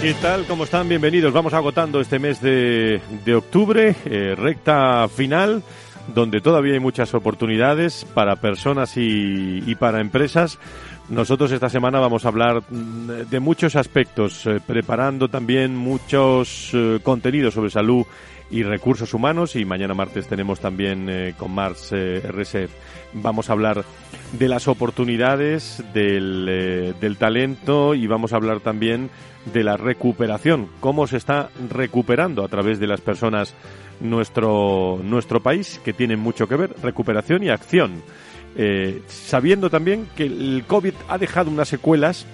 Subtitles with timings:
[0.00, 0.46] ¿Qué tal?
[0.46, 0.88] ¿Cómo están?
[0.88, 1.32] Bienvenidos.
[1.32, 5.64] Vamos agotando este mes de, de octubre, eh, recta final,
[6.14, 10.60] donde todavía hay muchas oportunidades para personas y, y, para empresas.
[11.08, 17.00] Nosotros esta semana vamos a hablar mm, de muchos aspectos, eh, preparando también muchos eh,
[17.02, 18.06] contenidos sobre salud
[18.52, 22.70] y recursos humanos y mañana martes tenemos también con Mars eh, RSF.
[23.14, 23.84] Vamos a hablar
[24.32, 29.10] de las oportunidades, del, del talento y vamos a hablar también
[29.52, 33.54] de la recuperación, cómo se está recuperando a través de las personas
[34.00, 38.02] nuestro, nuestro país, que tienen mucho que ver, recuperación y acción.
[38.56, 42.26] Eh, sabiendo también que el COVID ha dejado unas secuelas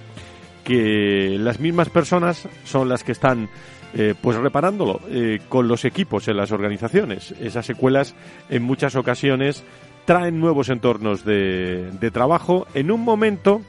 [0.65, 3.51] que las mismas personas son las que están
[3.97, 7.35] eh, pues reparándolo eh, con los equipos en las organizaciones.
[7.41, 8.15] Esas secuelas
[8.49, 9.63] en muchas ocasiones
[10.07, 13.61] traen nuevos entornos de, de trabajo en un momento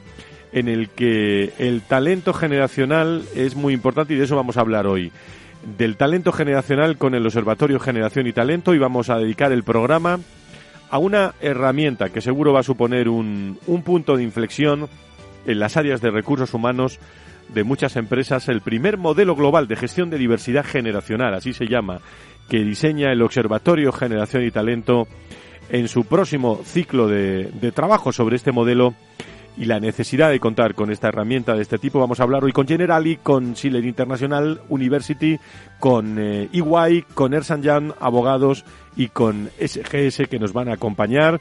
[0.56, 4.86] en el que el talento generacional es muy importante y de eso vamos a hablar
[4.86, 5.12] hoy.
[5.76, 10.18] Del talento generacional con el Observatorio Generación y Talento y vamos a dedicar el programa
[10.88, 14.88] a una herramienta que seguro va a suponer un, un punto de inflexión
[15.44, 17.00] en las áreas de recursos humanos
[17.52, 22.00] de muchas empresas el primer modelo global de gestión de diversidad generacional, así se llama,
[22.48, 25.06] que diseña el Observatorio Generación y Talento
[25.68, 28.94] en su próximo ciclo de, de, trabajo sobre este modelo
[29.56, 31.98] y la necesidad de contar con esta herramienta de este tipo.
[31.98, 35.38] Vamos a hablar hoy con Generali, con Schiller International University,
[35.78, 38.64] con eh, EY, con Ersan Young, abogados
[38.96, 41.40] y con SGS que nos van a acompañar.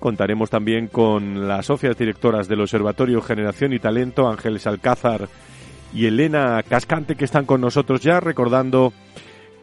[0.00, 5.28] Contaremos también con las socias directoras del Observatorio Generación y Talento, Ángeles Alcázar
[5.94, 8.92] y Elena Cascante, que están con nosotros ya, recordando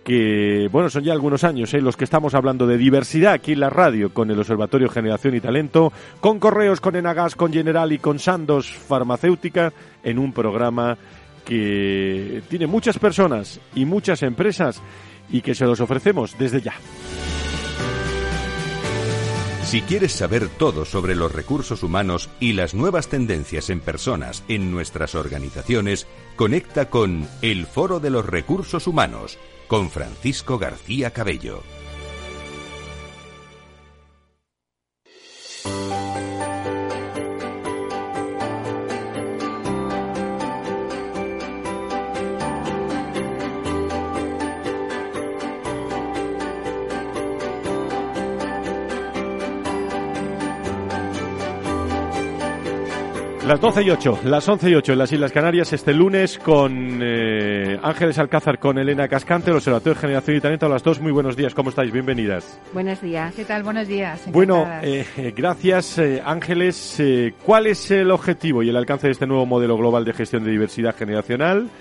[0.09, 1.81] que, bueno, son ya algunos años ¿eh?
[1.81, 5.39] los que estamos hablando de diversidad aquí en la radio, con el Observatorio Generación y
[5.39, 9.71] Talento, con Correos, con Enagas, con General y con Sandos Farmacéutica,
[10.01, 10.97] en un programa
[11.45, 14.81] que tiene muchas personas y muchas empresas
[15.29, 16.73] y que se los ofrecemos desde ya.
[19.61, 24.71] Si quieres saber todo sobre los recursos humanos y las nuevas tendencias en personas en
[24.71, 29.37] nuestras organizaciones, conecta con El Foro de los Recursos Humanos
[29.69, 31.78] con Francisco García Cabello.
[53.49, 56.99] Las 12 y 8, las 11 y 8 en las Islas Canarias este lunes con
[57.01, 60.67] eh, Ángeles Alcázar, con Elena Cascante, el Observatorio de Generación y Talento.
[60.67, 61.91] A las dos, muy buenos días, ¿cómo estáis?
[61.91, 62.61] Bienvenidas.
[62.73, 63.33] Buenos días.
[63.33, 63.63] ¿Qué tal?
[63.63, 64.21] Buenos días.
[64.31, 66.99] Bueno, eh, gracias eh, Ángeles.
[66.99, 70.43] Eh, ¿Cuál es el objetivo y el alcance de este nuevo modelo global de gestión
[70.43, 71.71] de diversidad generacional?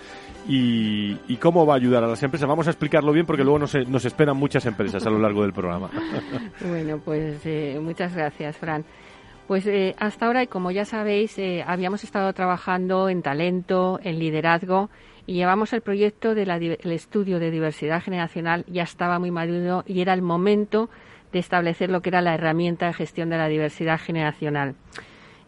[0.48, 2.48] Y, y, cómo va a ayudar a las empresas.
[2.48, 5.52] Vamos a explicarlo bien porque luego nos, nos esperan muchas empresas a lo largo del
[5.52, 5.90] programa.
[6.66, 8.82] bueno, pues eh, muchas gracias, Fran.
[9.48, 14.18] Pues eh, hasta ahora, y como ya sabéis, eh, habíamos estado trabajando en talento, en
[14.18, 14.90] liderazgo,
[15.24, 16.50] y llevamos el proyecto del
[16.84, 20.90] estudio de diversidad generacional, ya estaba muy maduro y era el momento
[21.32, 24.74] de establecer lo que era la herramienta de gestión de la diversidad generacional.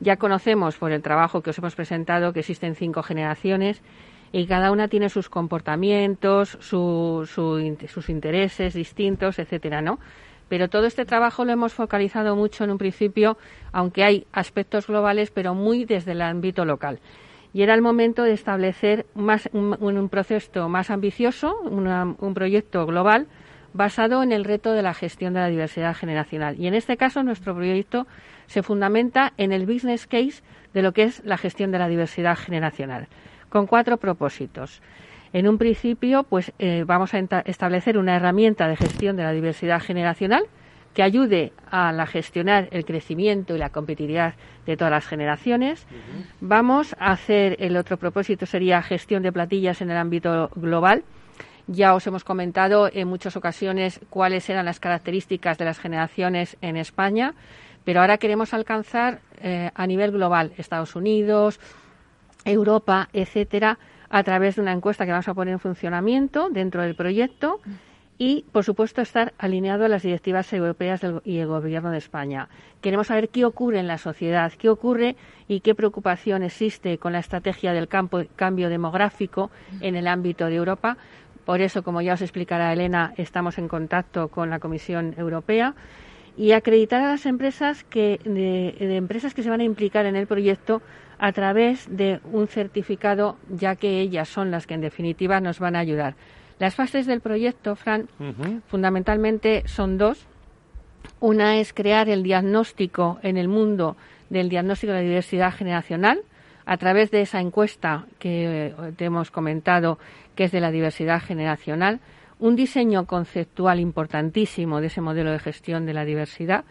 [0.01, 3.83] Ya conocemos por el trabajo que os hemos presentado que existen cinco generaciones
[4.33, 9.99] y cada una tiene sus comportamientos, su, su, sus intereses distintos, etcétera, ¿no?
[10.51, 13.39] Pero todo este trabajo lo hemos focalizado mucho en un principio,
[13.73, 16.99] aunque hay aspectos globales, pero muy desde el ámbito local.
[17.55, 23.29] Y era el momento de establecer un, proceso más ambicioso, un proyecto global
[23.73, 26.57] basado en el reto de la gestión de la diversidad generacional.
[26.59, 28.09] Y en este caso, nuestro proyecto
[28.47, 30.43] se fundamenta en el business case
[30.75, 33.07] de lo que es la gestión de la diversidad generacional,
[33.49, 34.83] con cuatro propósitos.
[35.33, 39.81] En un principio, pues eh, vamos a establecer una herramienta de gestión de la diversidad
[39.81, 40.45] generacional
[40.95, 44.35] que ayude a la gestionar el crecimiento y la competitividad
[44.67, 45.87] de todas las generaciones.
[46.41, 51.05] Vamos a hacer el otro propósito sería gestión de platillas en el ámbito global.
[51.69, 56.77] Ya os hemos comentado en muchas ocasiones cuáles eran las características de las generaciones en
[56.77, 57.35] España,
[57.85, 61.61] pero ahora queremos alcanzar eh, a nivel global Estados Unidos,
[62.45, 63.79] Europa, etcétera,
[64.11, 67.61] a través de una encuesta que vamos a poner en funcionamiento dentro del proyecto
[68.19, 72.49] y, por supuesto, estar alineado a las directivas europeas y el Gobierno de España.
[72.83, 75.17] Queremos saber qué ocurre en la sociedad, qué ocurre
[75.49, 80.99] y qué preocupación existe con la estrategia del cambio demográfico en el ámbito de Europa.
[81.47, 85.75] Por eso, como ya os explicará Elena, estamos en contacto con la Comisión Europea
[86.37, 90.27] y acreditar a las empresas que de empresas que se van a implicar en el
[90.27, 90.83] proyecto
[91.21, 95.77] a través de un certificado, ya que ellas son las que en definitiva nos van
[95.77, 96.15] a ayudar.
[96.59, 98.09] Las fases del proyecto, Fran,
[98.67, 100.27] fundamentalmente son dos.
[101.21, 103.97] Una es crear el diagnóstico en el mundo
[104.31, 106.23] del diagnóstico de la diversidad generacional
[106.65, 109.99] a través de esa encuesta que te hemos comentado,
[110.35, 112.01] que es de la diversidad generacional,
[112.39, 116.65] un diseño conceptual importantísimo de ese modelo de gestión de la diversidad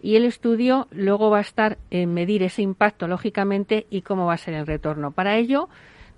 [0.00, 4.34] y el estudio luego va a estar en medir ese impacto, lógicamente, y cómo va
[4.34, 5.10] a ser el retorno.
[5.10, 5.68] Para ello,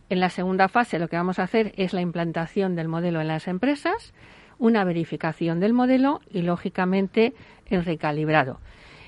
[0.08, 3.28] en la segunda fase lo que vamos a hacer es la implantación del modelo en
[3.28, 4.12] las empresas,
[4.58, 7.32] una verificación del modelo y, lógicamente,
[7.66, 8.60] el recalibrado.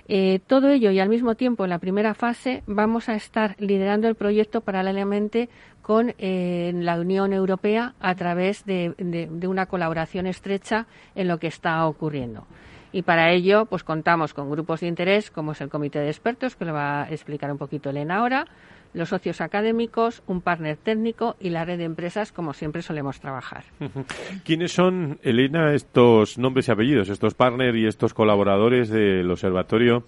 [0.09, 4.09] Eh, todo ello y al mismo tiempo en la primera fase vamos a estar liderando
[4.09, 5.49] el proyecto paralelamente
[5.81, 11.47] con eh, la Unión Europea a través de, de una colaboración estrecha en lo que
[11.47, 12.47] está ocurriendo
[12.93, 16.57] y para ello pues contamos con grupos de interés como es el comité de expertos
[16.57, 18.47] que lo va a explicar un poquito Elena ahora
[18.95, 23.65] los socios académicos, un partner técnico y la red de empresas, como siempre solemos trabajar.
[24.45, 30.05] ¿Quiénes son, Elena, estos nombres y apellidos, estos partners y estos colaboradores del Observatorio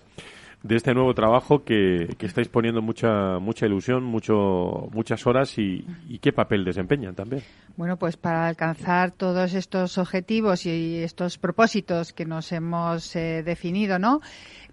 [0.64, 5.84] de este nuevo trabajo que, estáis poniendo mucha mucha ilusión, mucho, muchas horas y,
[6.22, 7.42] qué papel desempeñan también.
[7.76, 13.98] Bueno, pues para alcanzar todos estos objetivos y estos propósitos que nos hemos eh, definido,
[13.98, 14.22] ¿no?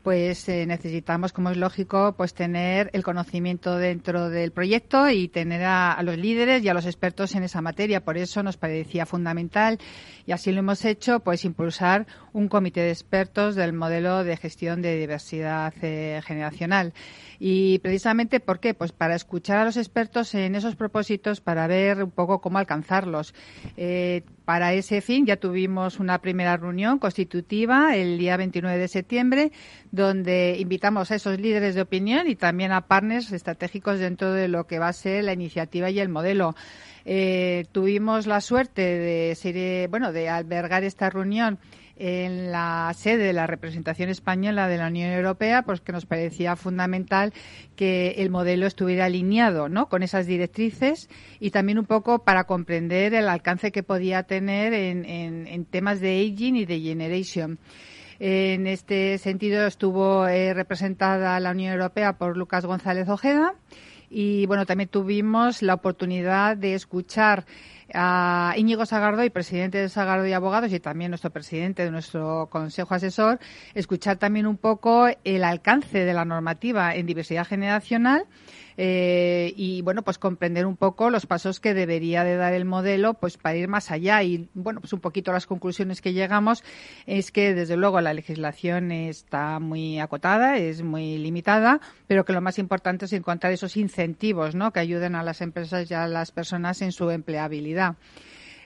[0.03, 5.63] Pues eh, necesitamos, como es lógico, pues tener el conocimiento dentro del proyecto y tener
[5.63, 8.03] a, los líderes y a los expertos en esa materia.
[8.03, 9.80] Por eso nos parecía fundamental
[10.25, 14.81] y así lo hemos hecho, pues impulsar un comité de expertos del modelo de gestión
[14.81, 16.94] de diversidad eh, generacional.
[17.39, 18.74] Y precisamente, ¿por qué?
[18.74, 23.33] Pues para escuchar a los expertos en esos propósitos, para ver un poco cómo alcanzarlos.
[23.77, 29.53] Eh, para ese fin ya tuvimos una primera reunión constitutiva el día 29 de septiembre,
[29.92, 34.68] donde invitamos a esos líderes de opinión y también a partners estratégicos dentro de lo
[34.68, 36.53] que va a ser la iniciativa y el modelo.
[37.06, 41.57] Eh, tuvimos la suerte de, bueno, de albergar esta reunión
[42.03, 46.56] en la sede de la representación española de la Unión Europea, pues que nos parecía
[46.56, 47.31] fundamental
[47.75, 49.88] que el modelo estuviera alineado ¿no?
[49.88, 51.09] con esas directrices
[51.39, 56.56] y también un poco para comprender el alcance que podía tener en, temas de aging
[56.56, 57.59] y de generation.
[58.19, 63.54] En este sentido estuvo eh, representada la Unión Europea por Lucas González Ojeda
[64.13, 67.45] y bueno, también tuvimos la oportunidad de escuchar
[67.94, 72.47] a Íñigo Sagardo y presidente de Sagardo y Abogados y también nuestro presidente de nuestro
[72.51, 73.39] consejo asesor,
[73.73, 78.25] escuchar también un poco el alcance de la normativa en diversidad generacional
[78.78, 83.13] eh, y bueno, pues comprender un poco los pasos que debería de dar el modelo
[83.16, 86.63] pues para ir más allá y bueno, pues un poquito las conclusiones que llegamos
[87.06, 92.42] es que desde luego la legislación está muy acotada, es muy limitada, pero que lo
[92.42, 94.71] más importante es encontrar esos incentivos, ¿no?
[94.71, 97.95] que ayuden a las empresas y a las personas en su empleabilidad.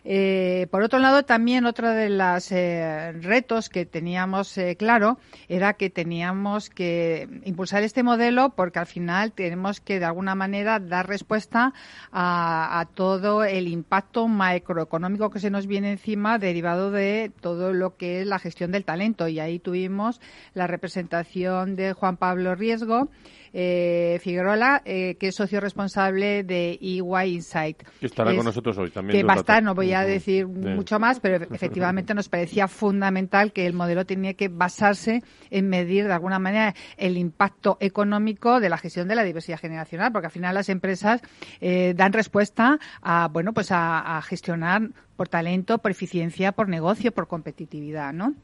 [0.07, 5.73] Eh, por otro lado, también otro de los eh, retos que teníamos eh, claro era
[5.73, 11.07] que teníamos que impulsar este modelo porque al final tenemos que de alguna manera dar
[11.07, 11.73] respuesta
[12.11, 17.97] a, a todo el impacto macroeconómico que se nos viene encima derivado de todo lo
[17.97, 19.27] que es la gestión del talento.
[19.27, 20.21] Y ahí tuvimos
[20.53, 23.09] la representación de Juan Pablo Riesgo
[23.57, 27.83] eh, Figueroa, eh, que es socio responsable de EY Insight.
[28.01, 29.17] Que estará con nosotros hoy también.
[29.17, 33.53] Que va a estar, no voy a decir mucho más, pero efectivamente nos parecía fundamental
[33.53, 38.67] que el modelo tenía que basarse en medir de alguna manera el impacto económico de
[38.67, 41.21] la gestión de la diversidad generacional, porque al final las empresas
[41.61, 47.13] eh, dan respuesta a, bueno, pues a, a gestionar por talento, por eficiencia, por negocio,
[47.13, 48.35] por competitividad, ¿no?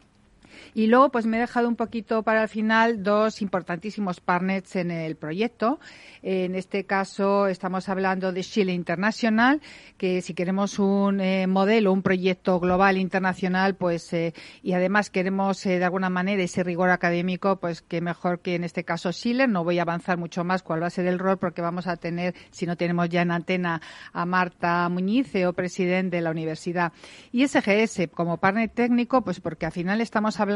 [0.73, 4.91] Y luego, pues me he dejado un poquito para el final dos importantísimos partners en
[4.91, 5.79] el proyecto.
[6.21, 9.61] En este caso, estamos hablando de Chile International,
[9.97, 15.65] que si queremos un eh, modelo, un proyecto global internacional, pues, eh, y además queremos
[15.65, 19.47] eh, de alguna manera ese rigor académico, pues que mejor que en este caso Chile.
[19.47, 21.97] No voy a avanzar mucho más cuál va a ser el rol, porque vamos a
[21.97, 23.81] tener, si no tenemos ya en antena,
[24.13, 26.93] a Marta Muñiz, o presidente de la universidad.
[27.31, 30.50] Y SGS, como partner técnico, pues porque al final estamos hablando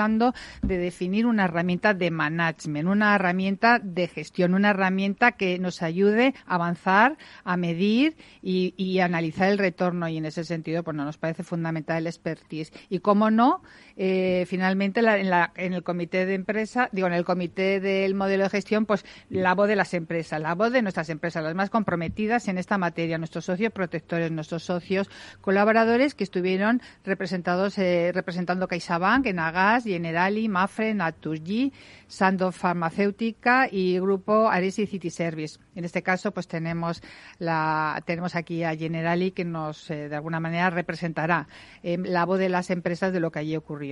[0.61, 6.33] de definir una herramienta de management, una herramienta de gestión, una herramienta que nos ayude
[6.45, 10.07] a avanzar, a medir y, y analizar el retorno.
[10.07, 12.71] Y en ese sentido, pues no nos parece fundamental el expertise.
[12.89, 13.61] Y cómo no,
[13.97, 18.43] eh, finalmente en, la, en, el comité de empresa, digo, en el comité del modelo
[18.43, 21.69] de gestión, pues la voz de las empresas, la voz de nuestras empresas, las más
[21.69, 25.09] comprometidas en esta materia, nuestros socios protectores, nuestros socios
[25.41, 31.71] colaboradores que estuvieron representados, eh, representando CaixaBank en Agas, Generali, Mafre, Naturgy,
[32.07, 35.59] Sando Farmacéutica y Grupo Aresi City Service.
[35.75, 37.01] En este caso, pues tenemos
[37.39, 41.47] la, tenemos aquí a Generali que nos, eh, de alguna manera, representará
[41.83, 43.85] la voz de las empresas de lo que allí ocurrió.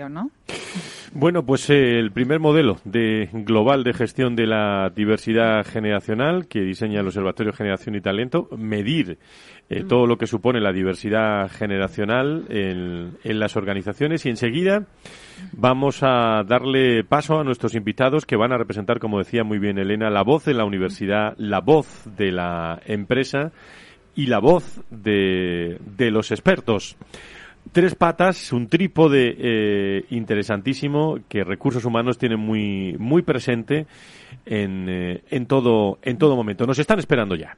[1.13, 6.61] Bueno, pues eh, el primer modelo de global de gestión de la diversidad generacional que
[6.61, 9.19] diseña el Observatorio Generación y Talento, medir
[9.69, 9.87] eh, mm.
[9.87, 14.87] todo lo que supone la diversidad generacional en, en las organizaciones y enseguida
[15.51, 19.77] vamos a darle paso a nuestros invitados que van a representar, como decía muy bien
[19.77, 23.51] Elena, la voz de la universidad, la voz de la empresa
[24.15, 26.97] y la voz de, de los expertos
[27.71, 33.85] tres patas, un trípode eh, interesantísimo que recursos humanos tienen muy, muy presente
[34.45, 36.65] en, eh, en, todo, en todo momento.
[36.65, 37.57] Nos están esperando ya.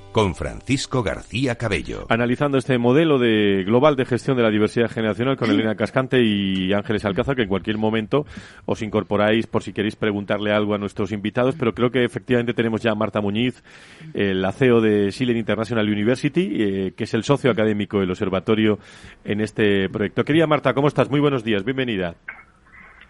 [0.11, 2.05] con Francisco García Cabello.
[2.09, 6.73] Analizando este modelo de global de gestión de la diversidad generacional con Elena Cascante y
[6.73, 8.25] Ángeles Alcázar, que en cualquier momento
[8.65, 12.81] os incorporáis por si queréis preguntarle algo a nuestros invitados, pero creo que efectivamente tenemos
[12.81, 13.63] ya a Marta Muñiz,
[14.13, 18.79] el CEO de Silent International University, eh, que es el socio académico del observatorio
[19.23, 20.23] en este proyecto.
[20.23, 21.09] Querida Marta, ¿cómo estás?
[21.09, 22.15] Muy buenos días, bienvenida.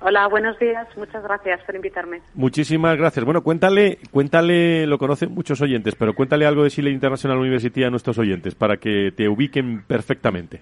[0.03, 0.87] Hola, buenos días.
[0.97, 2.21] Muchas gracias por invitarme.
[2.33, 3.23] Muchísimas gracias.
[3.23, 7.91] Bueno, cuéntale, cuéntale, lo conocen muchos oyentes, pero cuéntale algo de Chile International University a
[7.91, 10.59] nuestros oyentes para que te ubiquen perfectamente.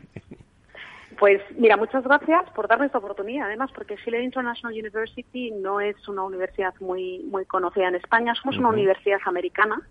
[1.17, 5.95] Pues mira, muchas gracias por darme esta oportunidad, además, porque Chile International University no es
[6.07, 9.81] una universidad muy muy conocida en España, somos una universidad americana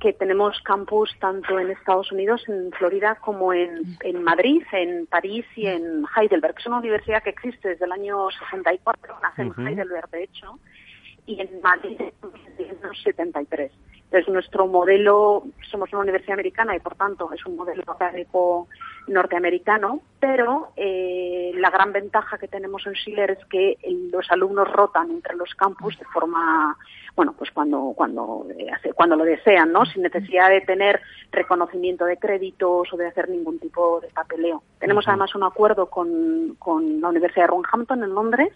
[0.00, 5.44] que tenemos campus tanto en Estados Unidos, en Florida, como en, en, Madrid, en París
[5.54, 6.56] y en Heidelberg.
[6.58, 10.58] Es una universidad que existe desde el año 64, nace en Heidelberg, de hecho,
[11.26, 12.00] y en Madrid
[12.56, 13.70] desde el año 73.
[14.04, 18.66] Entonces, nuestro modelo, somos una universidad americana y, por tanto, es un modelo académico
[19.10, 23.76] norteamericano, pero eh, la gran ventaja que tenemos en Schiller es que
[24.12, 26.76] los alumnos rotan entre los campus de forma
[27.16, 29.84] bueno, pues cuando, cuando, eh, cuando lo desean, ¿no?
[29.84, 31.00] Sin necesidad de tener
[31.32, 34.62] reconocimiento de créditos o de hacer ningún tipo de papeleo.
[34.78, 38.52] Tenemos además un acuerdo con, con la Universidad de Roehampton en Londres.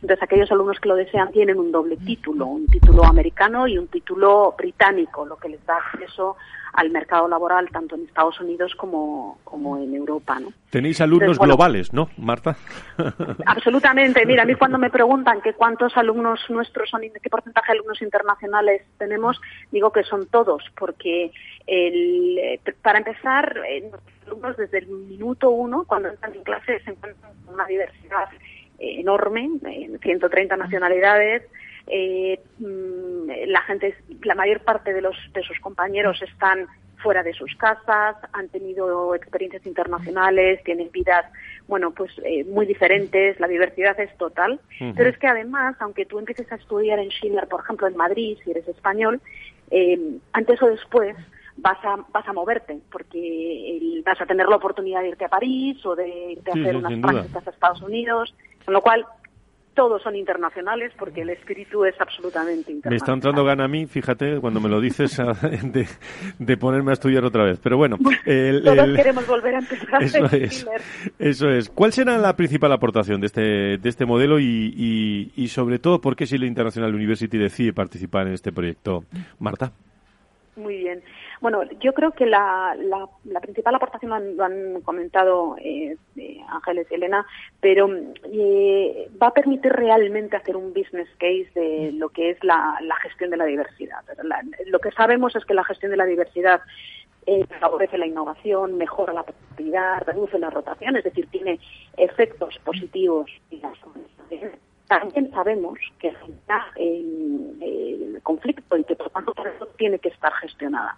[0.00, 3.88] Entonces, aquellos alumnos que lo desean tienen un doble título, un título americano y un
[3.88, 6.36] título británico, lo que les da acceso
[6.76, 10.38] al mercado laboral tanto en Estados Unidos como, como en Europa.
[10.38, 10.52] ¿no?
[10.70, 12.56] Tenéis alumnos globales, ¿no, Marta?
[13.46, 14.24] Absolutamente.
[14.26, 18.02] Mira, a mí cuando me preguntan que cuántos alumnos nuestros son, qué porcentaje de alumnos
[18.02, 19.40] internacionales tenemos,
[19.72, 21.32] digo que son todos, porque
[21.66, 26.90] el, para empezar, eh, los alumnos desde el minuto uno, cuando entran en clase, se
[26.90, 28.28] encuentran con una diversidad
[28.78, 31.42] eh, enorme, en 130 nacionalidades,
[31.86, 36.66] eh, mm, la gente, la mayor parte de los de sus compañeros están
[36.96, 41.24] fuera de sus casas, han tenido experiencias internacionales, tienen vidas,
[41.68, 44.60] bueno, pues eh, muy diferentes, la diversidad es total.
[44.78, 48.38] Pero es que además, aunque tú empieces a estudiar en Schiller, por ejemplo, en Madrid,
[48.42, 49.20] si eres español,
[49.70, 51.16] eh, antes o después
[51.58, 55.84] vas a, vas a moverte, porque vas a tener la oportunidad de irte a París
[55.84, 59.06] o de irte a hacer unas prácticas a Estados Unidos, con lo cual
[59.76, 62.90] todos son internacionales porque el espíritu es absolutamente internacional.
[62.90, 65.16] Me está entrando gana a mí, fíjate, cuando me lo dices,
[66.38, 67.60] de, ponerme a estudiar otra vez.
[67.62, 70.02] Pero bueno, todos queremos volver a empezar.
[70.02, 70.66] Eso es,
[71.18, 71.68] eso es.
[71.68, 73.42] ¿Cuál será la principal aportación de este,
[73.78, 78.26] de este modelo y, y, sobre todo por qué si la International University decide participar
[78.26, 79.04] en este proyecto?
[79.38, 79.72] Marta.
[80.56, 81.02] Muy bien.
[81.40, 82.76] Bueno, yo creo que la,
[83.24, 85.96] la, principal aportación lo han, comentado eh,
[86.48, 87.26] Ángeles y Elena,
[87.60, 87.88] pero
[88.32, 93.30] eh, va a permitir realmente hacer un business case de lo que es la, gestión
[93.30, 94.02] de la diversidad.
[94.66, 96.60] lo que sabemos es que la gestión de la diversidad
[97.26, 101.58] eh, favorece la innovación, mejora la productividad, reduce la rotación, es decir, tiene
[101.96, 103.30] efectos positivos
[104.86, 109.32] también sabemos que genera el, conflicto y que por tanto
[109.76, 110.96] tiene que estar gestionada.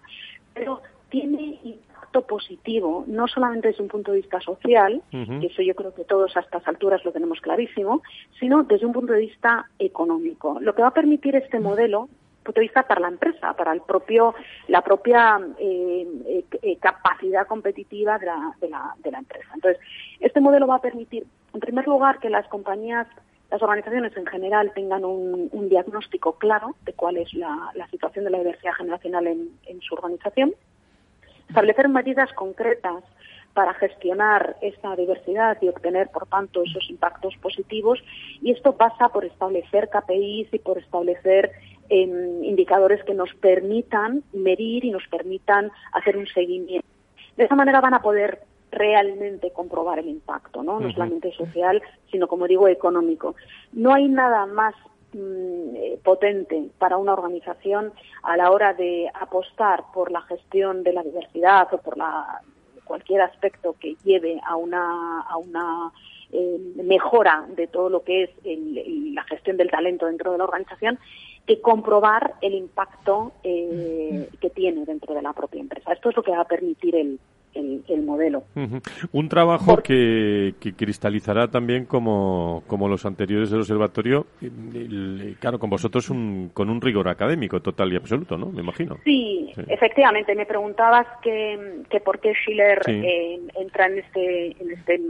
[0.53, 5.75] Pero tiene impacto positivo, no solamente desde un punto de vista social, que eso yo
[5.75, 8.01] creo que todos a estas alturas lo tenemos clarísimo,
[8.39, 10.59] sino desde un punto de vista económico.
[10.59, 12.09] Lo que va a permitir este modelo
[12.49, 14.33] punto de vista para la empresa, para el propio,
[14.67, 19.49] la propia eh, eh, eh, capacidad competitiva de la, de, la, de la empresa.
[19.53, 19.79] Entonces,
[20.19, 23.07] este modelo va a permitir, en primer lugar, que las compañías
[23.51, 28.39] las organizaciones en general tengan un, diagnóstico claro de cuál es la, situación de la
[28.39, 30.53] diversidad generacional en, su organización,
[31.47, 33.03] establecer medidas concretas
[33.53, 37.99] para gestionar esta diversidad y obtener, por tanto, esos impactos positivos.
[38.41, 41.51] Y esto pasa por establecer KPIs y por establecer
[41.89, 46.87] em, indicadores que nos permitan medir y nos permitan hacer un seguimiento.
[47.35, 50.79] De esa manera van a poder realmente comprobar el impacto, ¿no?
[50.79, 53.35] No solamente social, sino, como digo, económico.
[53.73, 54.75] No hay nada más
[55.13, 60.93] mm, eh, potente para una organización a la hora de apostar por la gestión de
[60.93, 62.41] la diversidad o por la,
[62.89, 65.91] cualquier aspecto que lleve a una, a una
[66.31, 68.29] eh, mejora de todo lo que es
[69.13, 70.97] la gestión del talento dentro de la organización
[71.45, 75.93] que comprobar el impacto eh, que tiene dentro de la propia empresa.
[75.93, 77.19] Esto es lo que va a permitir el,
[77.53, 78.43] el, modelo.
[79.11, 84.25] Un trabajo que, que, cristalizará también como, como los anteriores del observatorio,
[85.39, 88.47] claro, con vosotros un, con un rigor académico total y absoluto, ¿no?
[88.47, 88.97] Me imagino.
[89.03, 90.35] Sí, efectivamente.
[90.35, 95.01] Me preguntabas que, que por qué Schiller eh, entra en este, en este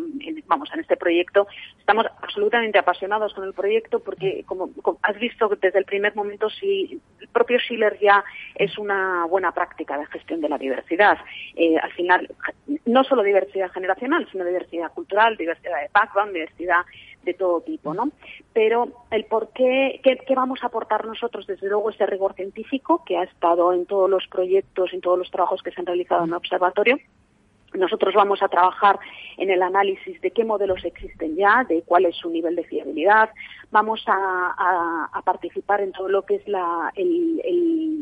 [0.47, 1.47] vamos, en este proyecto.
[1.79, 4.69] Estamos absolutamente apasionados con el proyecto porque, como,
[5.01, 8.23] has visto desde el primer momento, sí, el propio Schiller ya
[8.55, 11.17] es una buena práctica de gestión de la diversidad.
[11.55, 12.28] Eh, al final,
[12.85, 16.85] no solo diversidad generacional, sino diversidad cultural, diversidad de background, diversidad
[17.23, 18.11] de todo tipo, ¿no?
[18.53, 23.17] Pero el por qué, qué, vamos a aportar nosotros, desde luego, ese rigor científico que
[23.17, 26.29] ha estado en todos los proyectos, en todos los trabajos que se han realizado en
[26.29, 26.97] el observatorio,
[27.73, 28.99] nosotros vamos a trabajar
[29.37, 33.29] en el análisis de qué modelos existen ya, de cuál es su nivel de fiabilidad.
[33.71, 37.41] Vamos a, participar en todo lo que es la, el,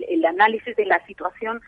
[0.08, 1.62] el, análisis de la situación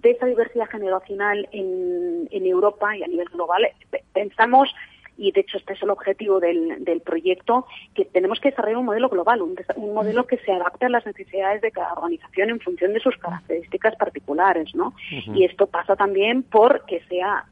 [0.00, 3.68] de esa diversidad generacional en, en Europa y a nivel global.
[4.12, 4.74] Pensamos
[5.16, 8.86] y de hecho este es el objetivo del, del proyecto, que tenemos que desarrollar un
[8.86, 9.56] modelo global, un,
[9.94, 13.94] modelo que se adapte a las necesidades de cada organización en función de sus características
[13.96, 14.94] particulares, ¿no?
[15.34, 17.44] Y esto pasa también por que sea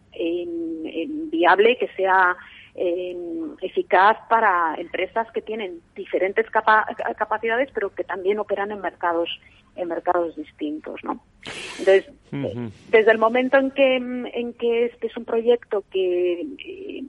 [1.30, 2.36] viable, que sea
[3.60, 9.28] eficaz para empresas que tienen diferentes capacidades pero que también operan en mercados
[9.80, 11.22] en mercados distintos no
[11.78, 12.12] entonces
[12.88, 17.04] desde el momento en que en que este es un proyecto que eh,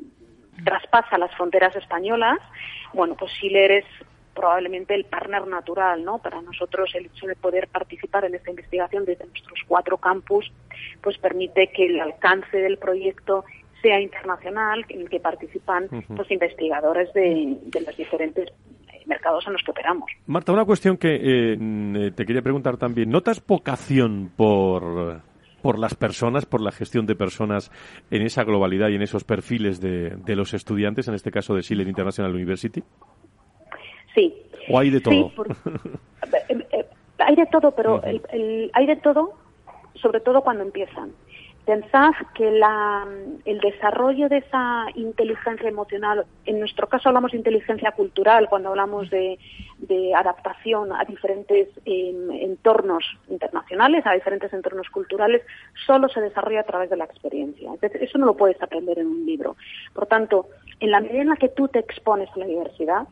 [0.63, 2.39] traspasa las fronteras españolas
[2.93, 3.85] bueno pues Schiller es
[4.33, 6.19] probablemente el partner natural, ¿no?
[6.19, 10.51] Para nosotros el hecho de poder participar en esta investigación desde nuestros cuatro campus,
[11.01, 13.45] pues permite que el alcance del proyecto
[13.81, 18.51] sea internacional, en el que participan los investigadores de, los diferentes
[19.05, 20.09] mercados en los que operamos.
[20.27, 23.09] Marta, una cuestión que eh, mm, te quería preguntar también.
[23.09, 25.21] ¿Notas vocación por,
[25.61, 27.71] por las personas, por la gestión de personas
[28.09, 31.61] en esa globalidad y en esos perfiles de, de los estudiantes, en este caso de
[31.61, 32.83] Schiller International University?
[34.13, 34.33] Sí.
[34.69, 35.31] ¿O hay de todo?
[36.49, 36.85] Eh, eh,
[37.17, 39.33] hay de todo, pero hay de todo,
[39.95, 41.11] sobre todo cuando empiezan.
[41.71, 48.49] Pensad que el desarrollo de esa inteligencia emocional, en nuestro caso hablamos de inteligencia cultural
[48.49, 49.39] cuando hablamos de,
[50.13, 55.43] adaptación a diferentes em, entornos internacionales, a diferentes entornos culturales,
[55.85, 57.71] solo se desarrolla a través de la experiencia.
[57.81, 59.55] Eso no lo puedes aprender en un libro.
[59.93, 60.49] Por tanto,
[60.81, 63.07] en la medida en la que tú te expones a la diversidad,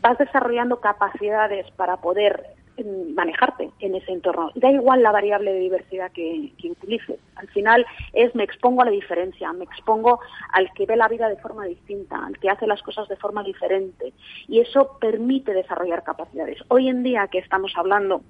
[0.00, 4.50] vas desarrollando capacidades para poder manejarte en ese entorno.
[4.54, 7.18] Da igual la variable de diversidad que, utilices.
[7.36, 10.20] Al final es me expongo a la diferencia, me expongo
[10.52, 13.42] al que ve la vida de forma distinta, al que hace las cosas de forma
[13.42, 14.12] diferente.
[14.48, 16.58] Y eso permite desarrollar capacidades.
[16.68, 18.22] Hoy en día que estamos hablando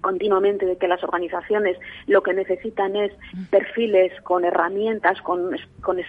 [0.00, 3.12] continuamente de que las organizaciones lo que necesitan es
[3.50, 5.54] perfiles con herramientas, con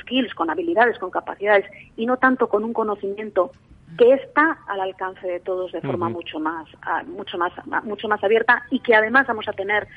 [0.02, 1.65] skills, con habilidades, con capacidades
[1.98, 3.52] y no tanto con un conocimiento
[3.97, 6.67] que está al alcance de todos de forma mucho más
[7.08, 7.51] mucho más
[7.84, 9.88] mucho más abierta y que además vamos a tener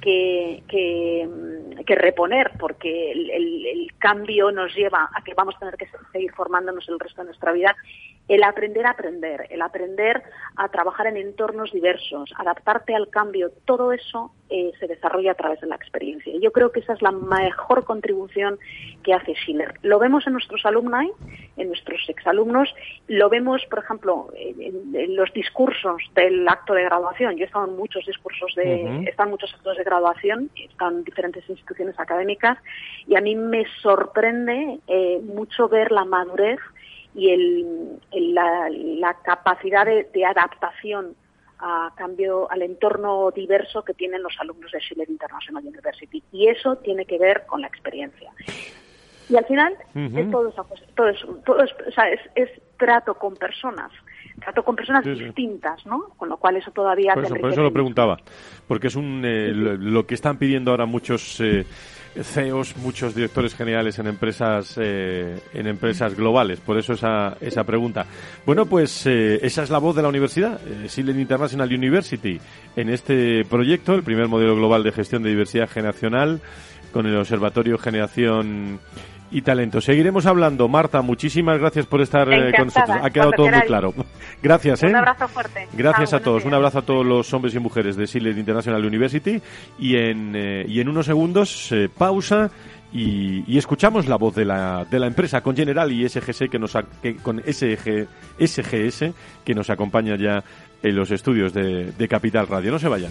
[0.00, 5.88] que, que, reponer porque el, el, cambio nos lleva a que vamos a tener que
[6.12, 7.74] seguir formándonos el resto de nuestra vida
[8.28, 10.22] el aprender a aprender, el aprender
[10.56, 15.60] a trabajar en entornos diversos, adaptarte al cambio, todo eso eh, se desarrolla a través
[15.60, 16.32] de la experiencia.
[16.40, 18.58] Yo creo que esa es la mejor contribución
[19.02, 19.74] que hace Schiller.
[19.82, 21.10] Lo vemos en nuestros alumni,
[21.56, 22.74] en nuestros exalumnos,
[23.08, 27.36] lo vemos, por ejemplo, en, los discursos del acto de graduación.
[27.36, 31.48] Yo he estado en muchos discursos de, están muchos actos de graduación, están en diferentes
[31.48, 32.58] instituciones académicas,
[33.06, 36.58] y a mí me sorprende eh, mucho ver la madurez
[37.14, 38.00] y el,
[38.34, 41.14] la, capacidad de, adaptación
[41.58, 46.76] a cambio al entorno diverso que tienen los alumnos de Schiller International University y eso
[46.76, 48.32] tiene que ver con la experiencia
[49.28, 50.50] y al final es todo,
[50.94, 51.12] todo,
[51.44, 53.90] todo es, trato con personas
[54.40, 56.08] trato con personas distintas, ¿no?
[56.16, 57.14] Con lo cual eso todavía...
[57.14, 58.18] Por eso, por eso lo preguntaba,
[58.66, 61.64] porque es un, eh, lo, que están pidiendo ahora muchos eh,
[62.22, 66.60] CEOs, muchos directores generales en empresas eh, en empresas globales.
[66.60, 68.06] Por eso esa, esa pregunta.
[68.46, 72.38] Bueno, pues eh, esa es la voz de la universidad, eh, Silent International University,
[72.76, 76.40] en este proyecto, el primer modelo global de gestión de diversidad generacional,
[76.92, 78.78] con el Observatorio Generación
[79.34, 79.80] y talento.
[79.80, 80.68] Seguiremos hablando.
[80.68, 82.96] Marta, muchísimas gracias por estar eh, con nosotros.
[83.02, 83.92] Ha quedado todo muy claro.
[84.42, 84.86] Gracias, ¿eh?
[84.86, 85.66] Un abrazo fuerte.
[85.72, 86.44] Gracias a todos.
[86.44, 89.42] Un abrazo a todos los hombres y mujeres de Silent International University.
[89.76, 92.48] Y en, eh, y en unos segundos, eh, pausa.
[92.92, 96.78] Y, escuchamos la voz de la, de la empresa con General y SGS que nos
[97.24, 98.06] con SG,
[98.38, 99.12] SGS
[99.44, 100.44] que nos acompaña ya
[100.80, 102.70] en los estudios de, de Capital Radio.
[102.70, 103.10] No se vayan.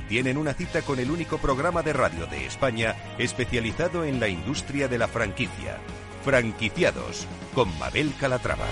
[0.11, 4.89] tienen una cita con el único programa de radio de España especializado en la industria
[4.89, 5.77] de la franquicia.
[6.25, 8.65] Franquiciados, con Mabel Calatrava.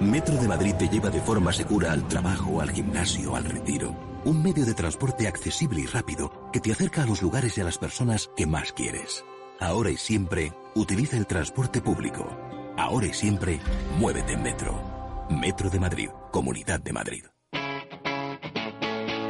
[0.00, 3.96] Metro de Madrid te lleva de forma segura al trabajo, al gimnasio, al retiro.
[4.24, 7.64] Un medio de transporte accesible y rápido que te acerca a los lugares y a
[7.64, 9.24] las personas que más quieres.
[9.58, 12.51] Ahora y siempre, utiliza el transporte público.
[12.82, 13.60] Ahora y siempre,
[14.00, 14.74] muévete en metro.
[15.30, 17.24] Metro de Madrid, Comunidad de Madrid.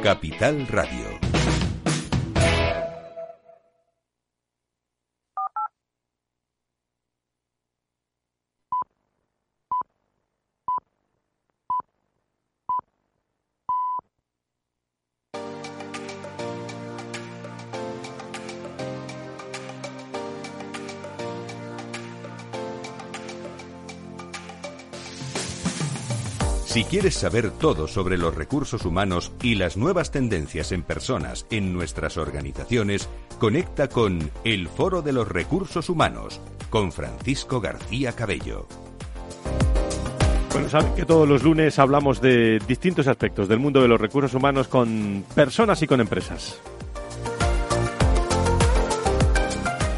[0.01, 1.42] Capital Radio.
[26.73, 31.71] Si quieres saber todo sobre los recursos humanos y las nuevas tendencias en personas en
[31.71, 33.07] nuestras organizaciones,
[33.37, 38.67] conecta con El Foro de los Recursos Humanos con Francisco García Cabello.
[40.51, 44.33] Bueno, saben que todos los lunes hablamos de distintos aspectos del mundo de los recursos
[44.33, 46.59] humanos con personas y con empresas.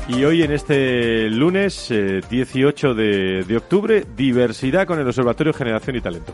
[0.07, 1.91] Y hoy en este lunes
[2.29, 6.33] 18 de, de, octubre, diversidad con el Observatorio Generación y Talento.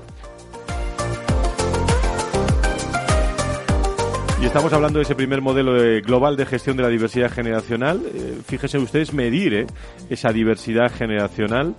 [4.41, 8.01] Y estamos hablando de ese primer modelo global de gestión de la diversidad generacional.
[8.12, 9.67] Eh, fíjese ustedes medir eh,
[10.10, 11.75] esa diversidad generacional.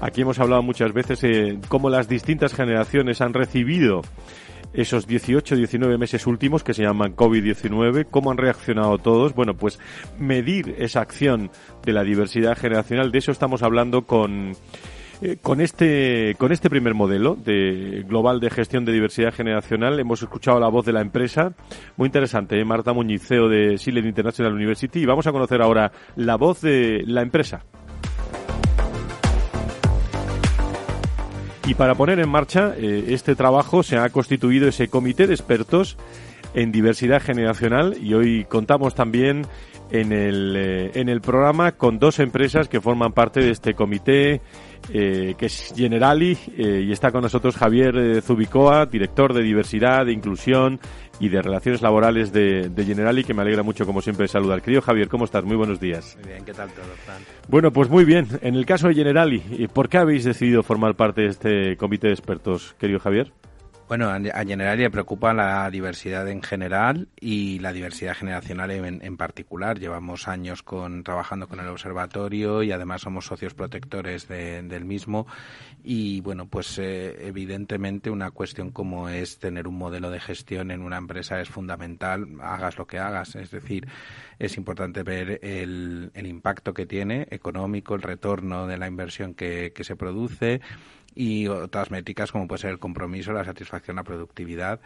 [0.00, 4.00] Aquí hemos hablado muchas veces de cómo las distintas generaciones han recibido
[4.76, 9.34] esos 18, 19 meses últimos que se llaman COVID-19, cómo han reaccionado todos.
[9.34, 9.78] Bueno, pues
[10.18, 11.50] medir esa acción
[11.84, 14.52] de la diversidad generacional, de eso estamos hablando con
[15.22, 20.22] eh, con este con este primer modelo de global de gestión de diversidad generacional hemos
[20.22, 21.54] escuchado la voz de la empresa,
[21.96, 22.64] muy interesante, ¿eh?
[22.66, 27.22] Marta Muñiceo de Silent International University y vamos a conocer ahora la voz de la
[27.22, 27.64] empresa.
[31.66, 35.96] Y para poner en marcha eh, este trabajo se ha constituido ese comité de expertos
[36.54, 39.46] en diversidad generacional y hoy contamos también
[39.90, 44.40] en el, eh, en el programa con dos empresas que forman parte de este comité
[44.92, 50.06] eh, que es Generali, eh, y está con nosotros Javier eh, Zubicoa, director de diversidad,
[50.06, 50.78] de inclusión
[51.18, 54.62] y de relaciones laborales de, de, Generali, que me alegra mucho, como siempre, saludar.
[54.62, 55.44] Querido Javier, ¿cómo estás?
[55.44, 56.16] Muy buenos días.
[56.20, 57.18] Muy bien, ¿qué tal todo, Fran?
[57.48, 58.28] Bueno, pues muy bien.
[58.42, 59.38] En el caso de Generali,
[59.72, 63.32] ¿por qué habéis decidido formar parte de este comité de expertos, querido Javier?
[63.88, 69.16] Bueno, a Generali le preocupa la diversidad en general y la diversidad generacional en, en,
[69.16, 69.78] particular.
[69.78, 75.28] Llevamos años con, trabajando con el observatorio y además somos socios protectores de, del mismo.
[75.84, 80.82] Y bueno, pues eh, evidentemente una cuestión como es tener un modelo de gestión en
[80.82, 83.36] una empresa es fundamental, hagas lo que hagas.
[83.36, 83.86] Es decir,
[84.40, 89.72] es importante ver el, el impacto que tiene económico, el retorno de la inversión que,
[89.72, 90.60] que se produce
[91.16, 94.80] y otras métricas como puede ser el compromiso, la satisfacción, la productividad.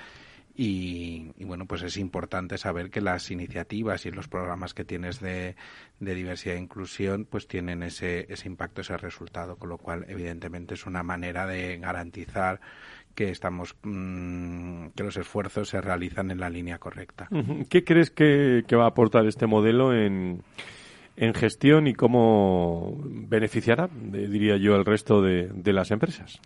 [0.62, 5.56] Y, bueno, pues es importante saber que las iniciativas y los programas que tienes de,
[6.00, 10.86] diversidad e inclusión pues tienen ese, ese impacto, ese resultado, con lo cual evidentemente es
[10.86, 12.60] una manera de garantizar
[13.14, 17.28] que estamos mmm, que los esfuerzos se realizan en la línea correcta.
[17.70, 20.42] ¿Qué crees que, que va a aportar este modelo en,
[21.20, 26.40] en gestión y cómo beneficiará, diría yo, al resto de, de las empresas?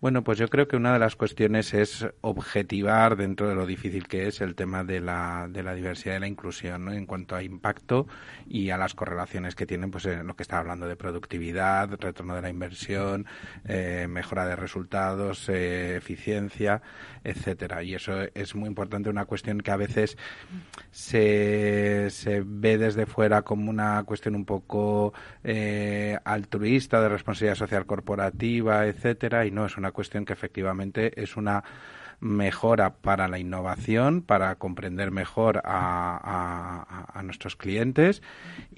[0.00, 4.08] Bueno, pues yo creo que una de las cuestiones es objetivar dentro de lo difícil
[4.08, 6.92] que es el tema de la, de la diversidad y la inclusión, ¿no?
[6.94, 8.06] En cuanto a impacto
[8.48, 12.34] y a las correlaciones que tienen, pues en lo que está hablando de productividad, retorno
[12.34, 13.26] de la inversión,
[13.68, 16.80] eh, mejora de resultados, eh, eficiencia,
[17.22, 17.82] etcétera.
[17.82, 20.16] Y eso es muy importante, una cuestión que a veces
[20.90, 25.12] se, se ve desde fuera como una cuestión un poco
[25.44, 31.36] eh, altruista de responsabilidad social corporativa, etcétera, y no es una cuestión que efectivamente es
[31.36, 31.62] una
[32.20, 38.22] mejora para la innovación, para comprender mejor a, nuestros clientes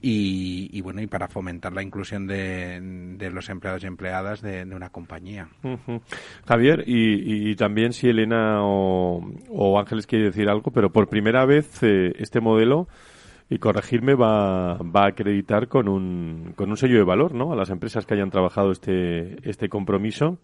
[0.01, 2.81] y, y, bueno y para fomentar la inclusión de,
[3.17, 5.49] de los empleados y empleadas de, una compañía.
[6.47, 11.45] Javier y, y, también si Elena o, o, Ángeles quiere decir algo, pero por primera
[11.45, 12.89] vez eh, este modelo
[13.53, 17.53] y corregirme va, va a acreditar con un, con un sello de valor ¿no?
[17.53, 20.39] a las empresas que hayan trabajado este, este compromiso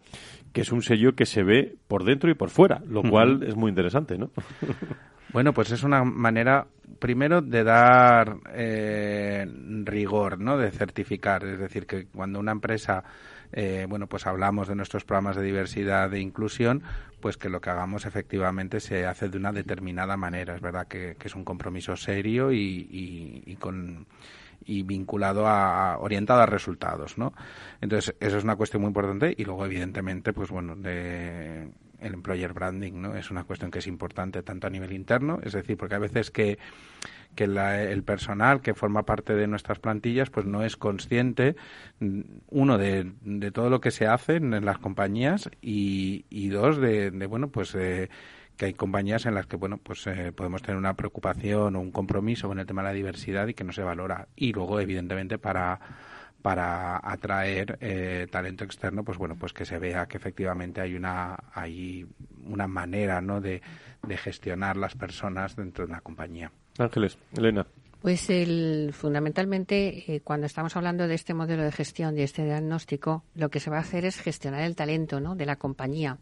[0.53, 3.57] que es un sello que se ve por dentro y por fuera, lo cual es
[3.57, 4.31] muy interesante, ¿no?
[5.31, 6.67] Bueno, pues es una manera,
[6.99, 9.47] primero, de dar eh,
[9.85, 10.57] rigor, ¿no?
[10.57, 11.45] De certificar.
[11.45, 13.05] Es decir, que cuando una empresa,
[13.53, 16.83] eh, bueno, pues hablamos de nuestros programas de diversidad e inclusión,
[17.21, 20.55] pues que lo que hagamos efectivamente se hace de una determinada manera.
[20.55, 24.07] Es verdad que, que es un compromiso serio y, y, y con
[24.65, 27.33] y vinculado a, orientado a resultados, ¿no?
[27.81, 32.53] Entonces, eso es una cuestión muy importante y luego, evidentemente, pues bueno, de el employer
[32.53, 33.17] branding, ¿no?
[33.17, 36.31] Es una cuestión que es importante tanto a nivel interno, es decir, porque a veces
[36.31, 36.59] que
[37.35, 41.55] que el personal que forma parte de nuestras plantillas pues no es consciente
[42.01, 46.79] mm, uno de, de todo lo que se hace en las compañías y, y dos
[46.79, 47.77] de, de bueno pues
[48.59, 51.93] que hay compañías en las que bueno pues eh, podemos tener una preocupación o un
[51.93, 55.39] compromiso con el tema de la diversidad y que no se valora y luego evidentemente
[55.39, 55.81] para
[56.43, 61.37] para atraer eh, talento externo pues bueno pues que se vea que efectivamente hay una
[61.55, 62.07] hay
[62.45, 63.63] una manera no de,
[64.03, 67.67] de gestionar las personas dentro de una compañía Ángeles, Elena.
[68.01, 73.25] Pues el, fundamentalmente, eh, cuando estamos hablando de este modelo de gestión y este diagnóstico,
[73.35, 75.35] lo que se va a hacer es gestionar el talento ¿no?
[75.35, 76.19] de la compañía.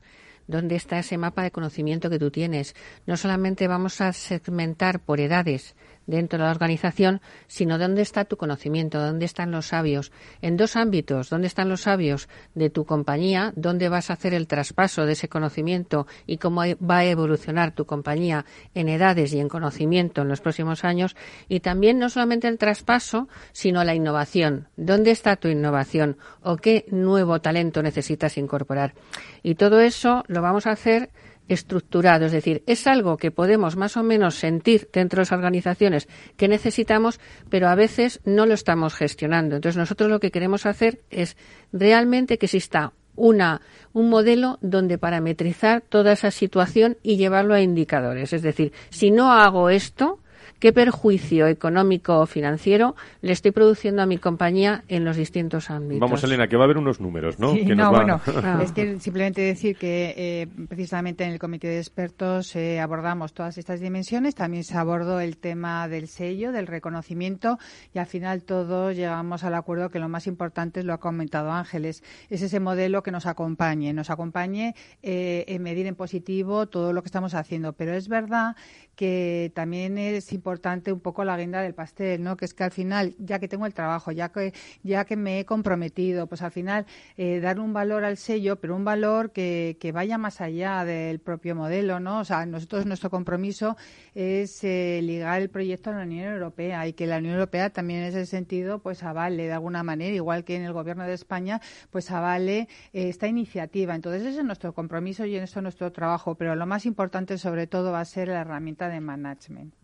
[0.47, 2.75] ¿Dónde está ese mapa de conocimiento que tú tienes?
[3.07, 5.75] No solamente vamos a segmentar por edades,
[6.07, 10.13] dentro de la organización, sino dónde está tu conocimiento, dónde están los sabios.
[10.43, 14.47] En dos ámbitos, dónde están los sabios de tu compañía, dónde vas a hacer el
[14.47, 19.49] traspaso de ese conocimiento y cómo va a evolucionar tu compañía en edades y en
[19.49, 21.17] conocimiento en los próximos años.
[21.49, 24.69] Y también no solamente el traspaso, sino la innovación.
[24.77, 28.95] ¿Dónde está tu innovación o qué nuevo talento necesitas incorporar?
[29.43, 31.11] Y todo eso lo vamos a hacer
[31.49, 36.09] estructurado, es decir, es algo que podemos más o menos sentir dentro de las organizaciones
[36.37, 39.57] que necesitamos, pero a veces no lo estamos gestionando.
[39.57, 41.37] Entonces, nosotros lo que queremos hacer es
[41.73, 48.33] realmente que exista una, un modelo donde parametrizar toda esa situación y llevarlo a indicadores.
[48.33, 50.21] Es decir, si no hago esto,
[50.59, 56.01] qué perjuicio económico o financiero le estoy produciendo a mi compañía en los distintos ámbitos.
[56.01, 57.55] Vamos, Elena, que va a haber unos números, ¿no?
[57.55, 58.21] no, bueno,
[58.63, 63.59] es que simplemente decir que eh, precisamente en el comité de expertos eh, abordamos todas
[63.59, 67.59] estas dimensiones, también se abordó el tema del sello, del reconocimiento
[67.95, 72.03] y al final todos llegamos al acuerdo que lo más importante, lo ha comentado Ángeles,
[72.31, 77.03] es ese modelo que nos acompañe, nos acompañe eh, en medir en positivo todo lo
[77.03, 77.73] que estamos haciendo.
[77.73, 78.57] Pero es verdad
[78.97, 82.37] que también es importante un poco la guinda del pastel, ¿no?
[82.37, 85.41] Que es que al final, ya que tengo el trabajo, ya que ya que me
[85.41, 89.77] he comprometido, pues al final eh, dar un valor al sello, pero un valor que,
[89.81, 92.21] que vaya más allá del propio modelo, ¿no?
[92.21, 93.77] O sea, nosotros nuestro compromiso
[94.15, 98.01] es eh, ligar el proyecto a la Unión Europea y que la Unión Europea también
[98.01, 101.61] en ese sentido pues avale de alguna manera, igual que en el Gobierno de España,
[101.91, 103.95] pues avale eh, esta iniciativa.
[103.95, 107.67] Entonces ese es nuestro compromiso y en eso nuestro trabajo, pero lo más importante sobre
[107.67, 109.75] todo va a ser la herramienta de management.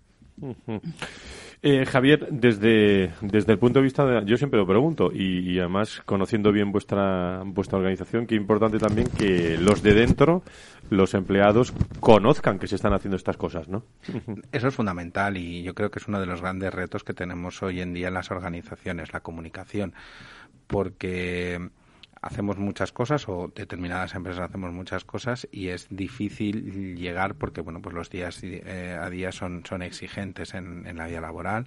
[1.65, 6.03] Eh, Javier, desde, desde el punto de vista de, yo siempre lo pregunto y, además
[6.05, 10.43] conociendo bien vuestra vuestra organización, qué importante también que los de dentro,
[10.91, 13.85] los empleados, conozcan que se están haciendo estas cosas, ¿no?
[14.53, 17.63] Eso es fundamental y yo creo que es uno de los grandes retos que tenemos
[17.63, 19.95] hoy en día en las organizaciones, la comunicación,
[20.67, 21.71] porque
[22.23, 27.83] hacemos muchas cosas o determinadas empresas hacemos muchas cosas y es difícil llegar porque bueno
[27.83, 31.67] pues los días eh, a día son son exigentes en, en la vida laboral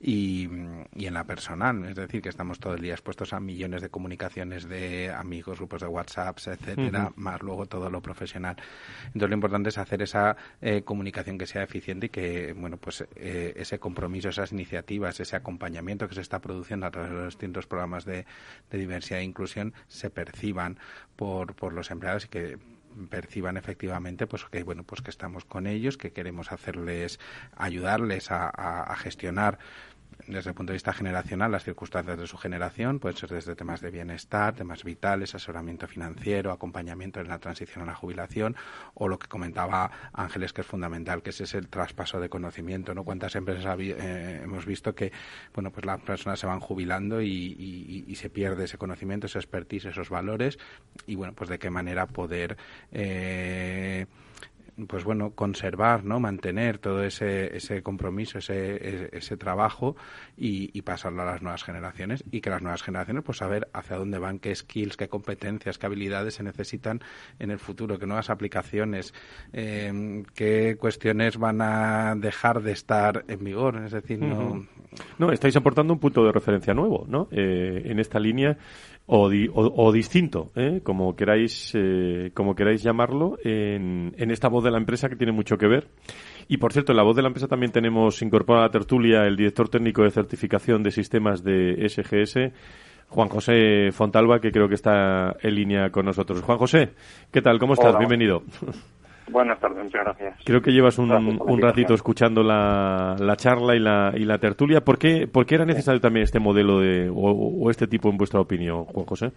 [0.00, 0.48] y,
[0.94, 1.84] y, en la personal.
[1.84, 5.82] Es decir que estamos todo el día expuestos a millones de comunicaciones de amigos grupos
[5.82, 8.56] de WhatsApp etcétera más luego todo lo profesional.
[9.06, 13.04] Entonces lo importante es hacer esa eh, comunicación que sea eficiente y que bueno pues
[13.16, 17.26] eh, ese compromiso esas iniciativas ese acompañamiento que se está produciendo a través de los
[17.26, 18.24] distintos programas de,
[18.70, 20.78] de diversidad e inclusión se perciban
[21.16, 22.58] por, por los empleados y que
[23.08, 27.20] perciban efectivamente pues que bueno pues que estamos con ellos que queremos hacerles
[27.56, 29.58] ayudarles a, a gestionar
[30.26, 33.80] desde el punto de vista generacional las circunstancias de su generación, pueden ser desde temas
[33.80, 38.56] de bienestar, temas vitales, asesoramiento financiero, acompañamiento en la transición a la jubilación,
[38.94, 42.94] o lo que comentaba Ángeles, que es fundamental, que ese es el traspaso de conocimiento,
[42.94, 43.04] ¿no?
[43.04, 45.12] Cuántas empresas eh, hemos visto que,
[45.54, 49.86] bueno, pues las personas se van jubilando y, y, se pierde ese conocimiento, ese expertise,
[49.86, 50.58] esos valores,
[51.06, 52.56] y bueno, pues de qué manera poder
[52.92, 54.06] eh,
[54.86, 56.20] pues bueno, conservar, ¿no?
[56.20, 59.96] Mantener todo ese, ese compromiso, ese, ese, trabajo
[60.36, 64.18] y, pasarlo a las nuevas generaciones y que las nuevas generaciones pues saber hacia dónde
[64.18, 67.00] van, qué skills, qué competencias, qué habilidades se necesitan
[67.38, 69.14] en el futuro, qué nuevas aplicaciones,
[69.52, 73.76] eh, qué cuestiones van a dejar de estar en vigor.
[73.84, 74.66] Es decir, no...
[75.18, 77.28] No, estáis aportando un punto de referencia nuevo, ¿no?
[77.30, 78.58] Eh, en esta línea
[79.06, 80.80] o, distinto, ¿eh?
[80.84, 85.32] como queráis eh, como queráis llamarlo, en, en, esta voz de la empresa que tiene
[85.32, 85.88] mucho que ver.
[86.46, 89.24] Y por cierto, en la voz de la empresa también tenemos incorporada a la tertulia
[89.24, 92.52] el director técnico de certificación de sistemas de SGS,
[93.08, 96.42] Juan José Fontalba, que creo que está en línea con nosotros.
[96.42, 96.90] Juan José,
[97.32, 97.58] ¿qué tal?
[97.58, 97.98] ¿Cómo estás?
[97.98, 98.44] Bienvenido.
[99.30, 100.38] Buenas tardes, muchas gracias.
[100.44, 104.80] Creo que llevas un, un ratito escuchando la, la, charla y la, y la tertulia.
[104.80, 108.40] ¿Por qué, ¿Por qué era necesario también este modelo de, o, este tipo en vuestra
[108.40, 109.32] opinión, Juan José?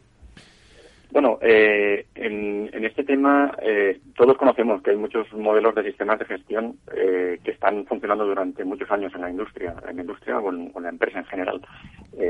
[1.12, 6.26] Bueno, eh, en, este tema eh, todos conocemos que hay muchos modelos de sistemas de
[6.26, 10.52] gestión eh, que están funcionando durante muchos años en la industria, en la industria o
[10.52, 11.62] en, la empresa en general.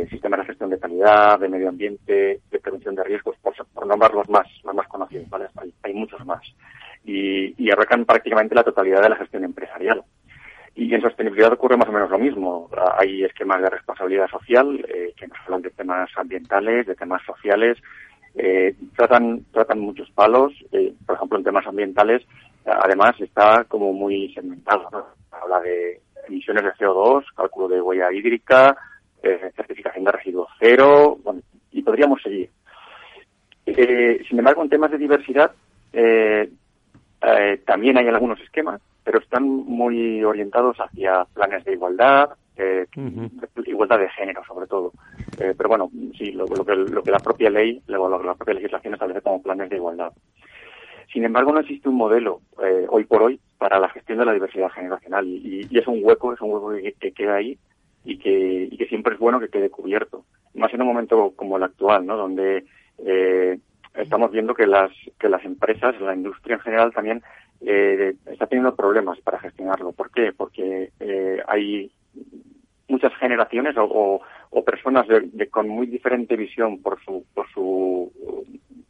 [0.09, 4.13] sistemas de gestión de calidad, de medio ambiente, de prevención de riesgos, por, por nombrar
[4.13, 5.45] los más, los más conocidos, ¿vale?
[5.83, 6.41] Hay, muchos más.
[7.05, 10.03] Y, y abarcan prácticamente la totalidad de la gestión empresarial.
[10.75, 12.69] Y en sostenibilidad ocurre más o menos lo mismo.
[12.97, 14.83] Hay esquemas de responsabilidad social
[15.15, 17.77] que nos hablan de temas ambientales, de temas sociales,
[18.35, 22.23] eh, tratan, tratan muchos palos, eh, por ejemplo, en temas ambientales,
[22.65, 24.89] además está como muy segmentado,
[25.31, 28.75] Habla de emisiones de CO2, cálculo de huella hídrica,
[29.21, 31.17] eh, certificación de residuos cero,
[31.71, 32.49] y podríamos seguir.
[33.65, 35.51] Eh, sin embargo, en temas de diversidad,
[37.65, 42.85] también hay algunos esquemas, pero están muy orientados hacia planes de igualdad, eh,
[43.65, 44.91] igualdad de género sobre todo.
[45.39, 48.53] Eh, pero bueno, sí, lo, que, lo que la propia ley, lo, que la propia
[48.55, 50.13] legislación establece como planes de igualdad.
[51.11, 54.33] Sin embargo, no existe un modelo eh, hoy por hoy para la gestión de la
[54.33, 57.57] diversidad generacional y, es un hueco, es un hueco que, queda ahí
[58.03, 60.25] y que, y que siempre es bueno que quede cubierto.
[60.55, 62.17] Más en un momento como el actual, ¿no?
[62.17, 62.65] Donde
[62.99, 63.59] eh,
[63.95, 67.21] estamos viendo que las que las empresas, la industria en general también
[67.61, 69.91] eh, está teniendo problemas para gestionarlo.
[69.91, 70.33] ¿Por qué?
[70.33, 71.91] Porque eh, hay
[72.87, 74.21] muchas generaciones o,
[74.65, 78.11] personas de, con muy diferente visión por su por su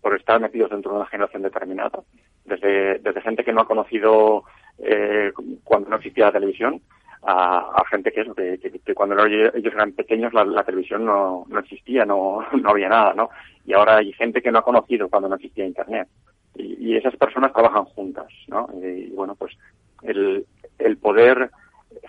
[0.01, 1.99] por estar metidos dentro de una generación determinada
[2.45, 4.43] desde desde gente que no ha conocido
[4.80, 5.32] eh,
[5.64, 6.82] cuando no existía la televisión
[7.26, 12.06] a, gente que eso que, que, cuando ellos eran pequeños la, televisión no, no existía
[12.06, 13.30] no no había nada no
[13.66, 16.08] y ahora hay gente que no ha conocido cuando no existía internet.
[16.56, 19.58] Y, esas personas trabajan juntas no y, bueno pues
[20.04, 20.46] el
[20.78, 21.50] el poder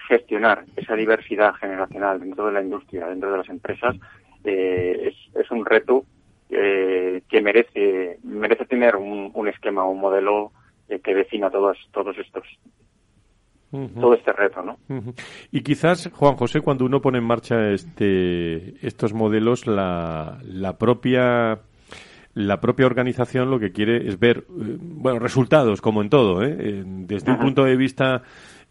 [0.09, 3.97] gestionar esa diversidad generacional dentro de la industria, dentro de las empresas,
[4.45, 6.05] eh, es, un reto
[6.51, 10.53] eh, que merece merece tener un, esquema, un modelo
[10.89, 12.45] eh, que defina todos todos estos
[13.95, 14.79] todo este reto, ¿no?
[15.51, 21.61] Y quizás, Juan José, cuando uno pone en marcha este estos modelos, la, la propia
[22.35, 27.39] la propia organización lo que quiere es ver bueno resultados como en todo desde un
[27.39, 28.22] punto de vista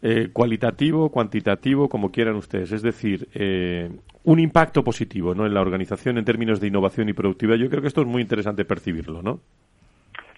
[0.06, 2.72] eh, cualitativo, cuantitativo, como quieran ustedes.
[2.72, 3.90] Es decir, eh,
[4.24, 5.46] un impacto positivo ¿no?
[5.46, 7.56] en la organización en términos de innovación y productividad.
[7.56, 9.40] Yo creo que esto es muy interesante percibirlo, ¿no?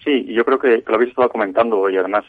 [0.07, 2.23] Sí, yo creo que lo habéis estado comentando y además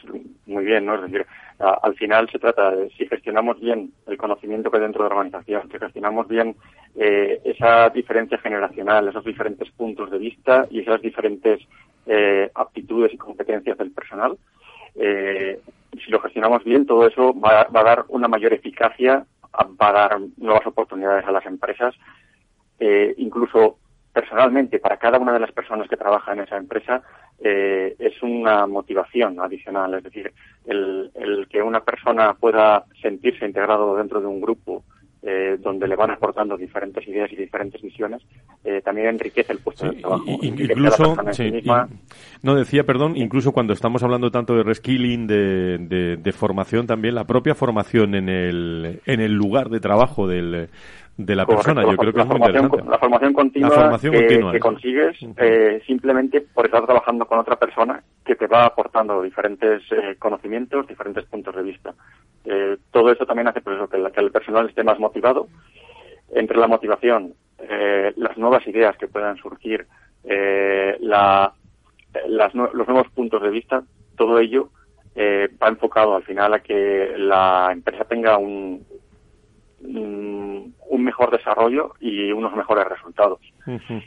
[0.45, 0.95] muy bien, ¿no?
[0.95, 1.25] Es decir,
[1.59, 5.15] al final se trata de si gestionamos bien el conocimiento que hay dentro de la
[5.15, 6.57] organización, si gestionamos bien
[6.97, 11.61] eh, esa diferencia generacional, esos diferentes puntos de vista y esas diferentes
[12.53, 14.37] aptitudes y competencias del personal,
[14.95, 15.61] eh,
[16.03, 19.25] si lo gestionamos bien, todo eso va, a dar una mayor eficacia,
[19.81, 21.95] va a dar nuevas oportunidades a las empresas.
[22.77, 23.77] Eh, incluso
[24.13, 27.01] personalmente, para cada una de las personas que trabaja en esa empresa,
[27.39, 29.93] eh, es una motivación adicional.
[29.93, 30.33] Es decir,
[30.65, 34.83] el, el que una persona pueda sentirse integrado dentro de un grupo
[35.21, 38.21] eh, donde le van aportando diferentes ideas y diferentes visiones,
[38.63, 40.23] eh, también enriquece el puesto de trabajo.
[40.41, 41.17] incluso,
[42.41, 47.25] no decía, perdón, incluso cuando estamos hablando tanto de reskilling, de, de, formación también, la
[47.25, 50.69] propia formación en el, en el lugar de trabajo del,
[51.19, 51.83] de la persona.
[51.83, 52.83] Yo creo que es muy interesante.
[52.89, 58.47] La formación continua que, consigues eh, simplemente por estar trabajando con otra persona que te
[58.47, 61.93] va aportando diferentes eh, conocimientos, diferentes puntos de vista.
[62.45, 65.47] Eh, todo eso también hace pues, eso, que, el personal esté más motivado.
[66.31, 67.33] Entre la motivación,
[68.15, 69.87] las nuevas ideas que puedan surgir,
[70.23, 71.51] la,
[72.27, 73.81] los nuevos puntos de vista,
[74.15, 74.69] todo ello
[75.17, 78.85] va enfocado al final a que la empresa tenga un,
[79.81, 83.39] un mejor desarrollo y unos mejores resultados.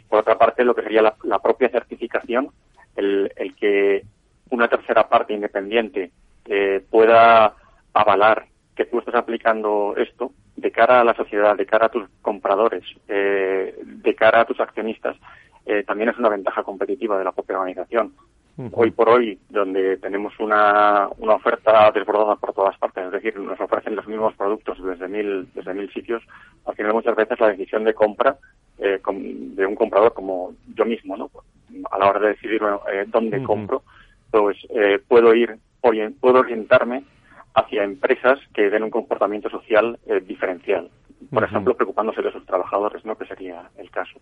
[0.09, 2.51] Por otra parte, lo que sería la, propia certificación,
[2.97, 4.05] el, el, que
[4.51, 6.11] una tercera parte independiente
[6.47, 7.55] eh, pueda
[7.95, 12.09] avalar que tú estás aplicando esto de cara a la sociedad, de cara a tus
[12.21, 15.17] compradores, eh, de cara a tus accionistas,
[15.65, 18.13] eh, también es una ventaja competitiva de la propia organización
[18.73, 23.59] hoy por hoy, donde tenemos una, una oferta desbordada por todas partes, es decir, nos
[23.61, 26.23] ofrecen los mismos productos desde mil, desde mil sitios,
[26.67, 28.37] al final muchas veces la decisión de compra
[28.79, 31.31] eh, de un comprador como yo mismo, ¿no?
[31.91, 32.61] A la hora de decidir
[32.93, 33.83] eh, dónde compro,
[34.31, 37.05] pues eh, puedo ir, puedo orientarme
[37.55, 40.91] hacia empresas que den un comportamiento social diferencial.
[41.31, 43.17] Por ejemplo, preocupándose de sus trabajadores, ¿no?
[43.17, 44.19] Que sería el caso.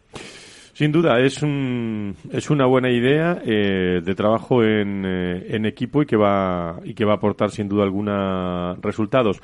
[0.73, 6.03] Sin duda, es, un, es una buena idea eh, de trabajo en, eh, en, equipo
[6.03, 9.41] y que, va, y que va a aportar sin duda alguna resultados.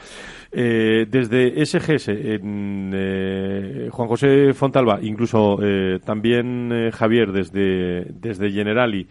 [0.53, 5.59] Eh, desde SGS, en, Juan José Fontalba, incluso
[6.05, 9.07] también Javier desde, desde Generali,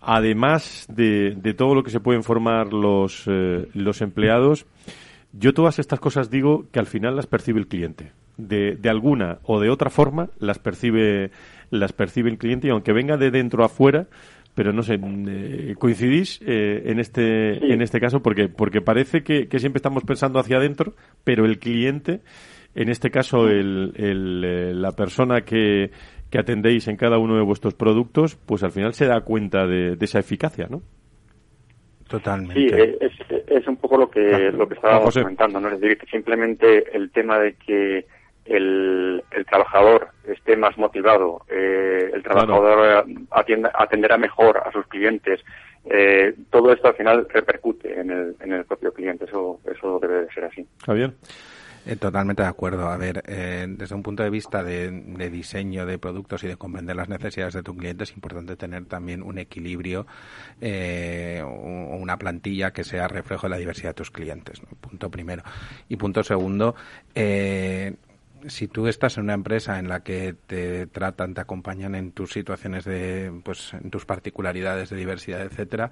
[0.00, 4.66] además de, de, todo lo que se pueden formar los, los empleados,
[5.32, 8.12] yo todas estas cosas digo que al final las percibe el cliente.
[8.36, 11.30] De, de, alguna o de otra forma las percibe
[11.70, 14.08] las percibe el cliente y aunque venga de dentro a afuera,
[14.54, 19.46] pero no sé, eh, coincidís eh, en este en este caso porque porque parece que,
[19.58, 22.20] siempre estamos pensando hacia adentro, pero el cliente,
[22.74, 25.90] en este caso el, el eh, la persona que,
[26.30, 29.96] que atendéis en cada uno de vuestros productos, pues al final se da cuenta de,
[30.00, 30.82] esa eficacia, ¿no?
[32.08, 32.54] Totalmente.
[32.54, 33.12] Sí, es,
[33.48, 35.68] es un poco lo que, lo que estábamos comentando, ¿no?
[35.68, 38.06] Es decir, que simplemente el tema de que
[38.44, 45.40] el, el trabajador esté más motivado, eh, el trabajador atenderá mejor a sus clientes.
[45.86, 50.22] Eh, todo esto al final repercute en el, en el propio cliente, eso, eso debe
[50.22, 50.66] de ser así.
[50.84, 51.12] Javier.
[51.86, 52.88] Eh, totalmente de acuerdo.
[52.88, 56.56] A ver, eh, desde un punto de vista de, de, diseño de productos y de
[56.56, 60.06] comprender las necesidades de tu cliente, es importante tener también un equilibrio
[60.62, 64.62] eh, o una plantilla que sea reflejo de la diversidad de tus clientes.
[64.80, 65.42] Punto primero.
[65.88, 66.74] Y punto segundo,
[67.14, 67.94] eh,
[68.48, 72.32] si tú estás en una empresa en la que te tratan, te acompañan en tus
[72.32, 75.90] situaciones de, pues, en tus particularidades de diversidad, etcétera,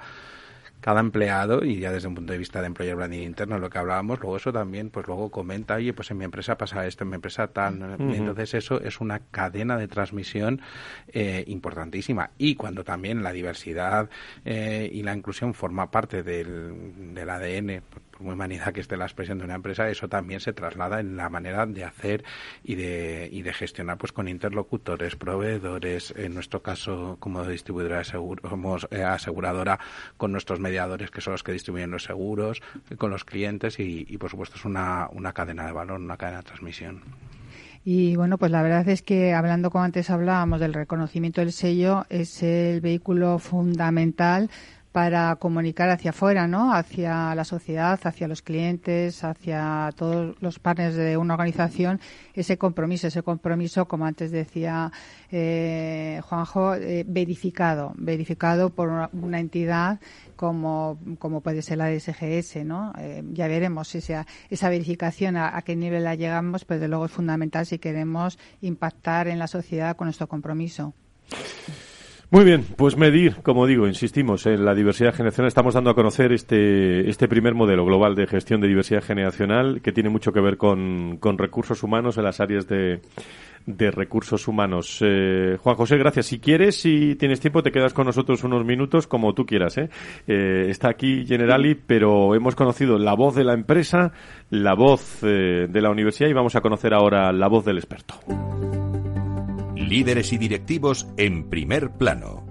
[0.83, 3.79] cada empleado y ya desde un punto de vista de employer branding interno lo que
[3.79, 7.11] hablábamos luego eso también pues luego comenta oye pues en mi empresa pasa esto en
[7.11, 10.61] mi empresa tal entonces eso es una cadena de transmisión
[11.09, 12.31] eh, importantísima.
[12.37, 14.11] Y cuando también la diversidad
[14.45, 17.83] eh, y la inclusión forma parte del, del ADN
[18.19, 21.29] muy humanidad que esté la expresión de una empresa, eso también se traslada en la
[21.29, 22.25] manera de hacer
[22.65, 28.05] y de, y de gestionar pues con interlocutores, proveedores, en nuestro caso como distribuidora de
[28.05, 29.79] seguros, somos eh, aseguradora
[30.17, 32.63] con nuestros mediadores que son los que distribuyen los seguros,
[32.99, 36.39] con los clientes y, y por supuesto es una, una cadena de valor, una cadena
[36.39, 37.03] de transmisión.
[37.85, 42.07] Y bueno, pues la verdad es que hablando como antes hablábamos del reconocimiento del sello,
[42.11, 44.51] es el vehículo fundamental
[44.93, 46.75] para comunicar hacia afuera, ¿no?
[46.75, 51.99] Hacia la sociedad, hacia los clientes, hacia todos los partners de una organización,
[52.35, 54.93] ese compromiso, ese compromiso, como antes decía
[55.31, 59.99] eh, Juanjo, eh, verificado, verificado por una, entidad
[60.37, 62.93] como, como puede ser la de SGS, ¿no?
[62.99, 67.07] Eh, ya veremos esa, esa verificación a, a, qué nivel la llegamos, pero de luego
[67.07, 70.93] es fundamental si queremos impactar en la sociedad con nuestro compromiso.
[72.33, 75.49] Muy bien, pues medir, como digo, insistimos en la diversidad generacional.
[75.49, 79.93] Estamos dando a conocer este, este primer modelo global de gestión de diversidad generacional que
[79.93, 83.03] tiene mucho que ver con, con recursos humanos en las áreas de,
[83.67, 85.01] de recursos humanos.
[85.03, 86.25] Eh, Juan José, gracias.
[86.25, 89.77] Si quieres, si tienes tiempo, te quedas con nosotros unos minutos, como tú quieras.
[89.77, 89.91] ¿eh?
[90.27, 94.11] Eh, está aquí Generali, pero hemos conocido la voz de la empresa,
[94.49, 98.15] la voz de la universidad y vamos a conocer ahora la voz del experto.
[99.93, 102.47] Líderes y directivos en primer plano.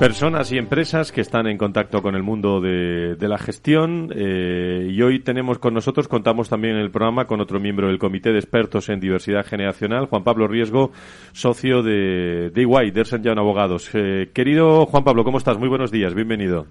[0.00, 5.00] Personas y empresas que están en contacto con el mundo de, la gestión eh, y
[5.02, 8.40] hoy tenemos con nosotros, contamos también en el programa con otro miembro del Comité de
[8.40, 10.90] Expertos en Diversidad Generacional, Juan Pablo Riesgo,
[11.30, 13.88] socio de, EY, de Young Abogados.
[13.94, 15.58] Eh, querido Juan Pablo, ¿cómo estás?
[15.58, 16.66] Muy buenos días, bienvenido.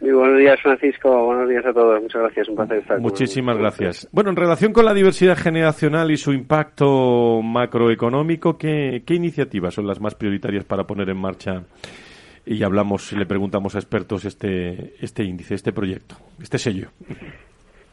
[0.00, 1.24] Muy buenos días, Francisco.
[1.24, 2.02] Buenos días a todos.
[2.02, 2.48] Muchas gracias.
[2.48, 4.08] Un placer estar Muchísimas gracias.
[4.12, 9.86] Bueno, en relación con la diversidad generacional y su impacto macroeconómico, ¿qué, ¿qué iniciativas son
[9.86, 11.62] las más prioritarias para poner en marcha?
[12.44, 16.90] Y hablamos, le preguntamos a expertos este, este índice, este proyecto, este sello.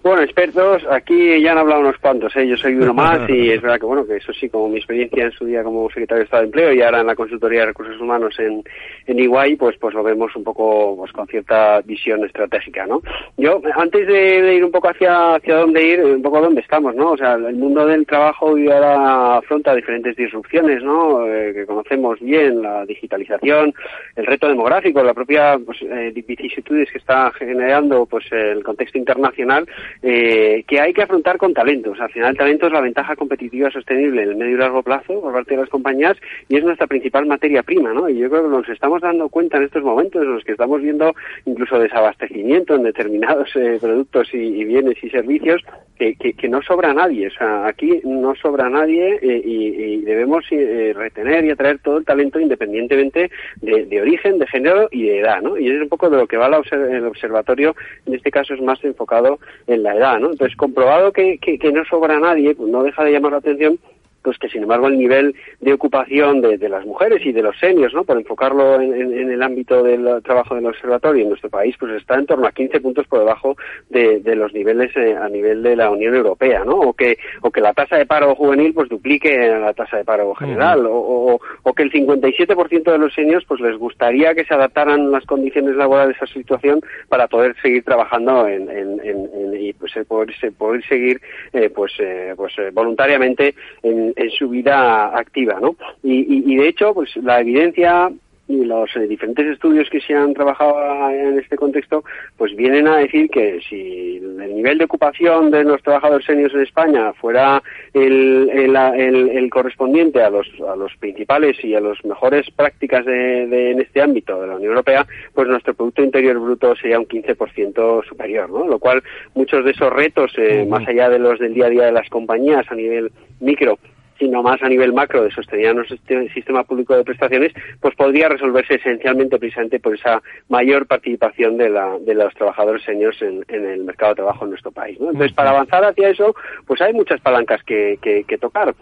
[0.03, 2.45] Bueno, expertos, aquí ya han hablado unos cuantos, ¿eh?
[2.45, 5.23] yo soy uno más y es verdad que bueno, que eso sí, como mi experiencia
[5.23, 7.67] en su día como secretario de Estado de Empleo y ahora en la consultoría de
[7.67, 8.61] recursos humanos en,
[9.07, 13.01] en Iguay, pues pues lo vemos un poco pues con cierta visión estratégica, ¿no?
[13.37, 17.11] Yo, antes de, ir un poco hacia, hacia dónde ir, un poco dónde estamos, ¿no?
[17.11, 21.25] O sea, el mundo del trabajo hoy ahora afronta diferentes disrupciones, ¿no?
[21.27, 23.73] Eh, que conocemos bien, la digitalización,
[24.17, 29.65] el reto demográfico, la propia pues, eh, vicisitudes que está generando pues el contexto internacional
[30.01, 31.99] eh, que hay que afrontar con talentos.
[31.99, 35.21] Al final, el talento es la ventaja competitiva sostenible en el medio y largo plazo
[35.21, 36.17] por parte de las compañías
[36.49, 38.09] y es nuestra principal materia prima, ¿no?
[38.09, 40.81] Y yo creo que nos estamos dando cuenta en estos momentos en los que estamos
[40.81, 41.13] viendo
[41.45, 45.61] incluso desabastecimiento en determinados eh, productos y, bienes y servicios
[45.97, 47.27] que, que, no sobra nadie.
[47.27, 52.39] O sea, aquí no sobra nadie eh, y, debemos retener y atraer todo el talento
[52.39, 53.31] independientemente
[53.61, 55.57] de, origen, de género y de edad, ¿no?
[55.57, 57.75] Y es un poco de lo que va el observatorio,
[58.05, 60.31] en este caso es más enfocado en en la edad, ¿no?
[60.31, 63.77] Entonces, comprobado que, que, que no sobra nadie, pues no deja de llamar la atención
[64.23, 67.57] pues que sin embargo el nivel de ocupación de, de las mujeres y de los
[67.59, 68.03] seniors, ¿no?
[68.03, 71.91] Por enfocarlo en, en, en, el ámbito del trabajo del observatorio en nuestro país, pues
[71.93, 73.55] está en torno a 15 puntos por debajo
[73.89, 76.79] de, de los niveles eh, a nivel de la Unión Europea, ¿no?
[76.79, 80.33] O que, o que la tasa de paro juvenil pues duplique la tasa de paro
[80.35, 80.93] general, uh -huh.
[80.93, 85.11] o, o, o, que el 57% de los seniors pues les gustaría que se adaptaran
[85.11, 89.93] las condiciones laborales a su situación para poder seguir trabajando en, en, en y pues
[90.07, 91.21] poder, poder seguir
[91.53, 95.75] eh, pues, eh, pues voluntariamente en en, su vida activa, ¿no?
[96.03, 98.11] Y, y, y, de hecho, pues la evidencia
[98.47, 102.03] y los eh, diferentes estudios que se han trabajado en este contexto,
[102.37, 106.61] pues vienen a decir que si el nivel de ocupación de los trabajadores seniors en
[106.61, 112.03] España fuera el, el, el, el correspondiente a los, a los principales y a las
[112.03, 116.37] mejores prácticas de, de, en este ámbito de la Unión Europea, pues nuestro Producto Interior
[116.39, 118.67] Bruto sería un 15% superior, ¿no?
[118.67, 119.01] Lo cual
[119.35, 122.09] muchos de esos retos, eh, más allá de los del día a día de las
[122.09, 123.79] compañías a nivel micro,
[124.23, 125.97] sino más a nivel macro de sostener nuestro
[126.33, 127.51] sistema público de prestaciones,
[127.81, 133.21] pues podría resolverse esencialmente precisamente por esa mayor participación de, la, de los trabajadores seniors
[133.21, 134.97] en, en, el mercado de trabajo en nuestro país.
[134.99, 135.07] ¿no?
[135.07, 136.33] Entonces, para avanzar hacia eso,
[136.65, 138.73] pues hay muchas palancas que, que, que tocar.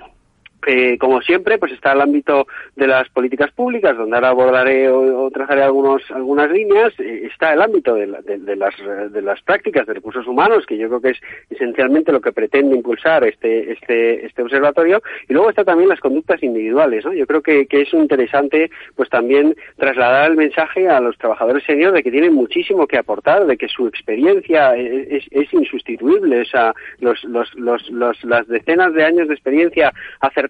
[0.67, 5.29] Eh, como siempre, pues está el ámbito de las políticas públicas, donde ahora abordaré o,
[5.31, 6.93] trazaré algunos, algunas líneas.
[6.99, 8.73] Eh, está el ámbito de, la, de, las,
[9.11, 12.75] de las prácticas de recursos humanos, que yo creo que es esencialmente lo que pretende
[12.75, 15.01] impulsar este, este, este observatorio.
[15.27, 17.05] Y luego está también las conductas individuales.
[17.05, 17.13] ¿no?
[17.13, 21.93] Yo creo que, que es interesante, pues también trasladar el mensaje a los trabajadores seniors
[21.93, 26.41] de que tienen muchísimo que aportar, de que su experiencia es, es, es insustituible.
[26.41, 29.91] O sea, los, los, los, los, las decenas de años de experiencia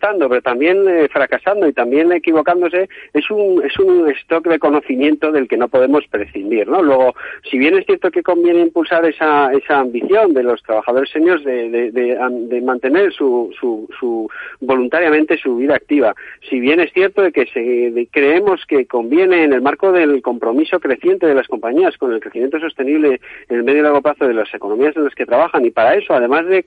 [0.01, 5.47] pero también eh, fracasando y también equivocándose, es un, es un stock de conocimiento del
[5.47, 6.81] que no podemos prescindir, ¿no?
[6.81, 7.13] Luego,
[7.49, 11.69] si bien es cierto que conviene impulsar esa, esa ambición de los trabajadores seniors de,
[11.69, 14.29] de, de, de mantener su, su, su,
[14.59, 16.15] voluntariamente su vida activa,
[16.49, 20.79] si bien es cierto de que se, creemos que conviene en el marco del compromiso
[20.79, 24.33] creciente de las compañías con el crecimiento sostenible en el medio y largo plazo de
[24.33, 26.65] las economías en las que trabajan y para eso, además de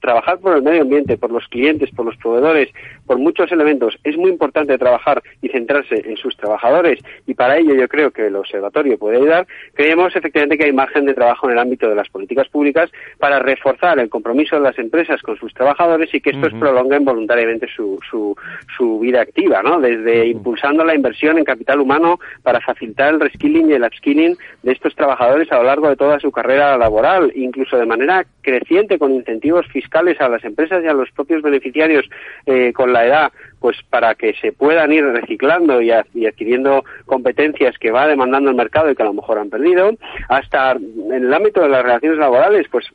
[0.00, 2.68] trabajar por el medio ambiente, por los clientes, por los proveedores,
[3.06, 3.98] por muchos elementos.
[4.04, 8.26] Es muy importante trabajar y centrarse en sus trabajadores y para ello yo creo que
[8.26, 9.46] el observatorio puede ayudar.
[9.74, 13.38] Creemos efectivamente que hay margen de trabajo en el ámbito de las políticas públicas para
[13.38, 16.60] reforzar el compromiso de las empresas con sus trabajadores y que estos uh -huh.
[16.60, 18.36] prolonguen voluntariamente su, su,
[18.76, 19.80] su, vida activa, ¿no?
[19.80, 20.30] Desde uh -huh.
[20.30, 24.94] impulsando la inversión en capital humano para facilitar el reskilling y el upskilling de estos
[24.94, 29.66] trabajadores a lo largo de toda su carrera laboral, incluso de manera creciente con incentivos
[29.68, 32.04] fiscales a las empresas y a los propios beneficiarios
[32.46, 37.76] eh, con la edad, pues para que se puedan ir reciclando y, y, adquiriendo competencias
[37.78, 39.92] que va demandando el mercado y que a lo mejor han perdido,
[40.28, 42.86] hasta en el ámbito de las relaciones laborales, pues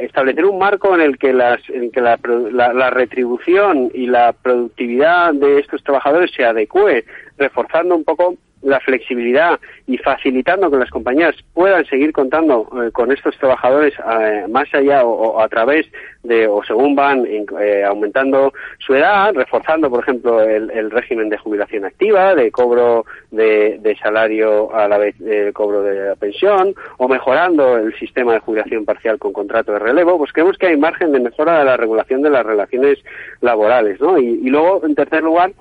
[0.00, 2.18] establecer un marco en el que, las, en que la,
[2.52, 7.04] la, la retribución y la productividad de estos trabajadores se adecue,
[7.38, 13.10] reforzando un poco la flexibilidad y facilitando que las compañías puedan seguir contando eh, con
[13.10, 15.86] estos trabajadores eh, más allá o, o, a través
[16.22, 21.38] de o según van eh, aumentando su edad, reforzando por ejemplo el, el, régimen de
[21.38, 26.74] jubilación activa, de cobro de, de salario a la vez de cobro de la pensión
[26.98, 30.76] o mejorando el sistema de jubilación parcial con contrato de relevo, pues creemos que hay
[30.76, 32.98] margen de mejora de la regulación de las relaciones
[33.40, 34.18] laborales, ¿no?
[34.18, 35.52] Y luego en tercer lugar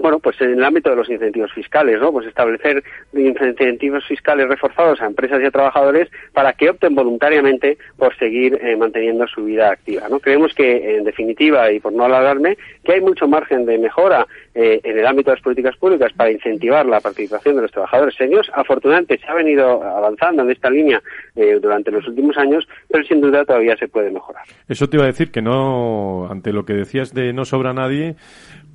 [0.00, 2.12] bueno, pues en el ámbito de los incentivos fiscales, ¿no?
[2.12, 2.82] Pues establecer
[3.12, 8.76] incentivos fiscales reforzados a empresas y a trabajadores para que opten voluntariamente por seguir eh,
[8.76, 10.20] manteniendo su vida activa, ¿no?
[10.20, 14.80] Creemos que, en definitiva, y por no alargarme, que hay mucho margen de mejora eh,
[14.82, 18.50] en el ámbito de las políticas públicas para incentivar la participación de los trabajadores seniors.
[18.54, 21.02] Afortunadamente se ha venido avanzando en esta línea
[21.36, 24.42] eh, durante los últimos años, pero sin duda todavía se puede mejorar.
[24.68, 28.16] Eso te iba a decir que no, ante lo que decías de no sobra nadie,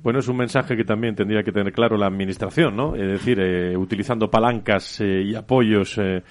[0.06, 2.94] bueno, es un mensaje que también tendría que tener claro la Administración, ¿no?
[2.94, 6.22] Es decir, eh, utilizando palancas eh, y apoyos eh,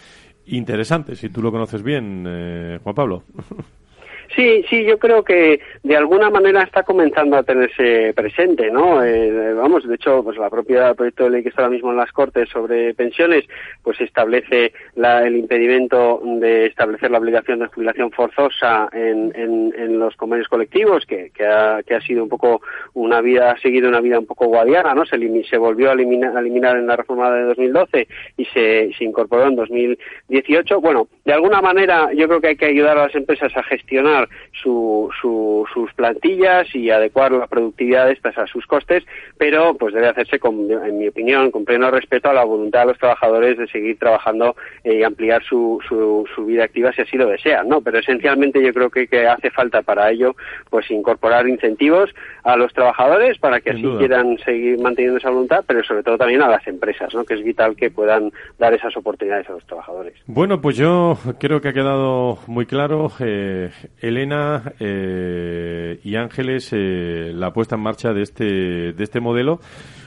[0.46, 3.24] interesantes, si tú lo conoces bien, Juan Pablo.
[4.34, 9.03] Sí, sí, yo creo que de alguna manera está comenzando a tenerse presente, ¿no?
[9.03, 11.97] Eh, vamos, de hecho, pues la propia proyecto de ley que está ahora mismo en
[11.97, 13.45] las Cortes sobre pensiones,
[13.84, 20.15] pues establece la, el impedimento de establecer la obligación de jubilación forzosa en, en, los
[20.15, 22.61] convenios colectivos, que, que, ha, que ha sido un poco
[22.93, 25.05] una vida, ha seguido una vida un poco guadiana, ¿no?
[25.05, 25.17] Se,
[25.49, 28.07] se volvió a eliminar, a eliminar en la reforma de 2012
[28.38, 30.82] y se, se incorporó en 2018.
[30.82, 34.24] Bueno, de alguna manera yo creo que hay que ayudar a las empresas a gestionar
[34.26, 34.30] gestionar
[34.61, 39.03] su, sus plantillas y adecuar la productividad de estas a sus costes,
[39.38, 42.86] pero pues debe hacerse, con, en mi opinión, con pleno respeto a la voluntad de
[42.88, 47.28] los trabajadores de seguir trabajando y ampliar su, su, su, vida activa si así lo
[47.28, 47.82] desean, ¿no?
[47.82, 50.36] Pero esencialmente yo creo que, que hace falta para ello
[50.69, 52.09] pues incorporar incentivos
[52.43, 56.41] a los trabajadores para que así quieran seguir manteniendo esa voluntad, pero sobre todo también
[56.41, 57.23] a las empresas, ¿no?
[57.23, 60.13] Que es vital que puedan dar esas oportunidades a los trabajadores.
[60.28, 63.71] Bueno, pues yo creo que ha quedado muy claro, eh,
[64.08, 68.45] Elena eh, y Ángeles, eh, la puesta en marcha de este,
[68.93, 69.60] de este modelo.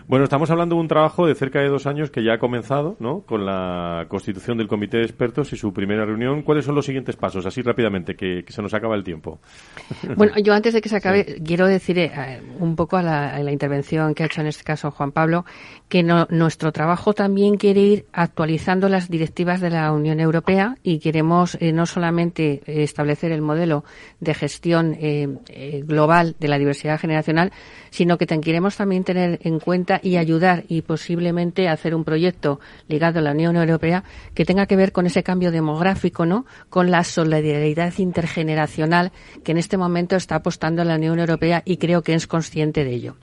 [0.09, 2.97] Bueno, estamos hablando de un trabajo de cerca de dos años que ya ha comenzado,
[2.99, 3.21] ¿no?
[3.27, 6.41] Con la constitución del comité de expertos y su primera reunión.
[6.41, 7.45] ¿Cuáles son los siguientes pasos?
[7.45, 9.39] Así rápidamente, que, se nos acaba el tiempo.
[10.17, 14.15] Bueno, yo antes de que se acabe, quiero decir eh, un poco a la, intervención
[14.15, 15.45] que ha hecho en este caso Juan Pablo,
[15.89, 21.57] que nuestro trabajo también quiere ir actualizando las directivas de la Unión Europea y queremos
[21.61, 23.85] eh, no solamente establecer el modelo
[24.21, 25.29] de gestión eh,
[25.87, 27.53] global de la diversidad generacional,
[27.91, 33.19] sino que queremos también tener en cuenta y ayudar y posiblemente hacer un proyecto ligado
[33.21, 36.45] a la Unión Europea que tenga que ver con ese cambio demográfico, ¿no?
[36.69, 39.13] Con la solidaridad intergeneracional
[39.43, 42.91] que en este momento está apostando la Unión Europea y creo que es consciente de
[42.91, 43.17] ello.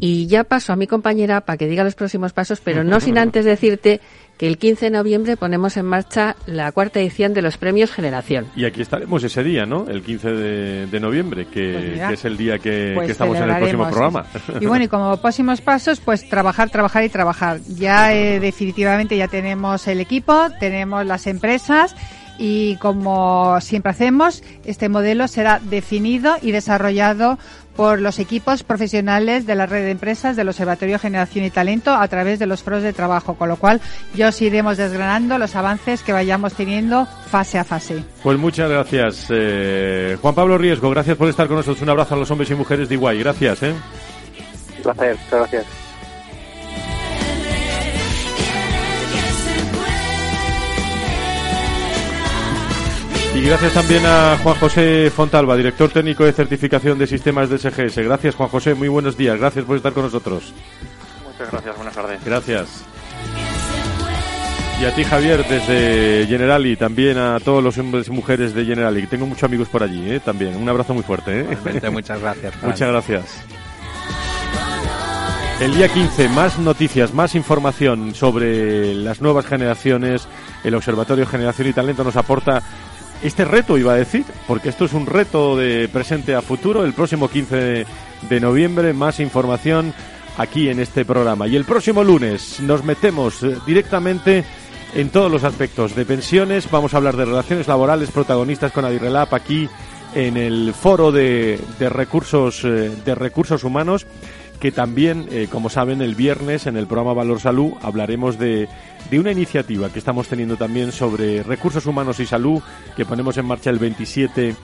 [0.00, 3.18] Y ya paso a mi compañera para que diga los próximos pasos, pero no sin
[3.18, 4.00] antes decirte
[4.36, 8.46] que el 15 de noviembre ponemos en marcha la cuarta edición de los premios Generación.
[8.54, 9.86] Y aquí estaremos ese día, ¿no?
[9.88, 13.88] El 15 de, noviembre, que, pues es el día que, pues estamos en el próximo
[13.88, 14.26] programa.
[14.60, 17.60] Y bueno, y como próximos pasos, pues trabajar, trabajar y trabajar.
[17.68, 21.94] Ya eh, definitivamente ya tenemos el equipo, tenemos las empresas
[22.38, 27.38] y como siempre hacemos, este modelo será definido y desarrollado
[27.76, 32.08] por los equipos profesionales de la red de empresas del Observatorio Generación y Talento a
[32.08, 33.80] través de los foros de trabajo, con lo cual
[34.14, 38.02] ya os iremos desgranando los avances que vayamos teniendo fase a fase.
[38.22, 41.82] Pues muchas gracias, eh, Juan Pablo Riesgo, gracias por estar con nosotros.
[41.82, 43.62] Un abrazo a los hombres y mujeres de Iguay, gracias.
[43.62, 43.74] ¿eh?
[44.78, 45.85] Un placer, gracias.
[53.36, 57.98] Y gracias también a Juan José Fontalba, director técnico de certificación de sistemas de SGS.
[57.98, 58.74] Gracias, Juan José.
[58.74, 59.38] Muy buenos días.
[59.38, 60.54] Gracias por estar con nosotros.
[61.22, 61.76] Muchas gracias.
[61.76, 62.24] Buenas tardes.
[62.24, 62.82] Gracias.
[64.80, 69.06] Y a ti, Javier, desde Generali, también a todos los hombres y mujeres de Generali.
[69.06, 70.20] Tengo muchos amigos por allí, ¿eh?
[70.20, 70.56] también.
[70.56, 71.40] Un abrazo muy fuerte.
[71.40, 71.90] ¿eh?
[71.90, 72.54] Muchas gracias.
[72.62, 73.24] Muchas gracias.
[75.60, 80.26] El día 15, más noticias, más información sobre las nuevas generaciones.
[80.64, 82.62] El Observatorio Generación y Talento nos aporta
[83.22, 86.92] este reto, iba a decir, porque esto es un reto de presente a futuro, el
[86.92, 87.86] próximo 15
[88.28, 89.94] de, noviembre, más información
[90.36, 91.46] aquí en este programa.
[91.46, 94.44] Y el próximo lunes nos metemos eh, directamente
[94.94, 99.34] en todos los aspectos de pensiones, vamos a hablar de relaciones laborales, protagonistas con Adirrelap
[99.34, 99.68] aquí
[100.14, 104.06] en el foro de, recursos eh, de recursos humanos
[104.60, 108.68] que también, eh, como saben, el viernes en el programa Valor Salud hablaremos de,
[109.10, 112.62] de, una iniciativa que estamos teniendo también sobre recursos humanos y salud
[112.96, 114.54] que ponemos en marcha el 27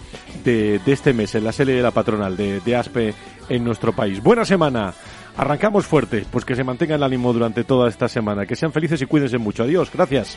[0.44, 3.14] de, este mes en la serie de la patronal de, de ASPE
[3.48, 4.22] en nuestro país.
[4.22, 4.94] Buena semana.
[5.36, 8.44] Arrancamos fuerte, pues que se mantenga el ánimo durante toda esta semana.
[8.44, 9.62] Que sean felices y cuídense mucho.
[9.62, 9.90] Adiós.
[9.92, 10.36] Gracias.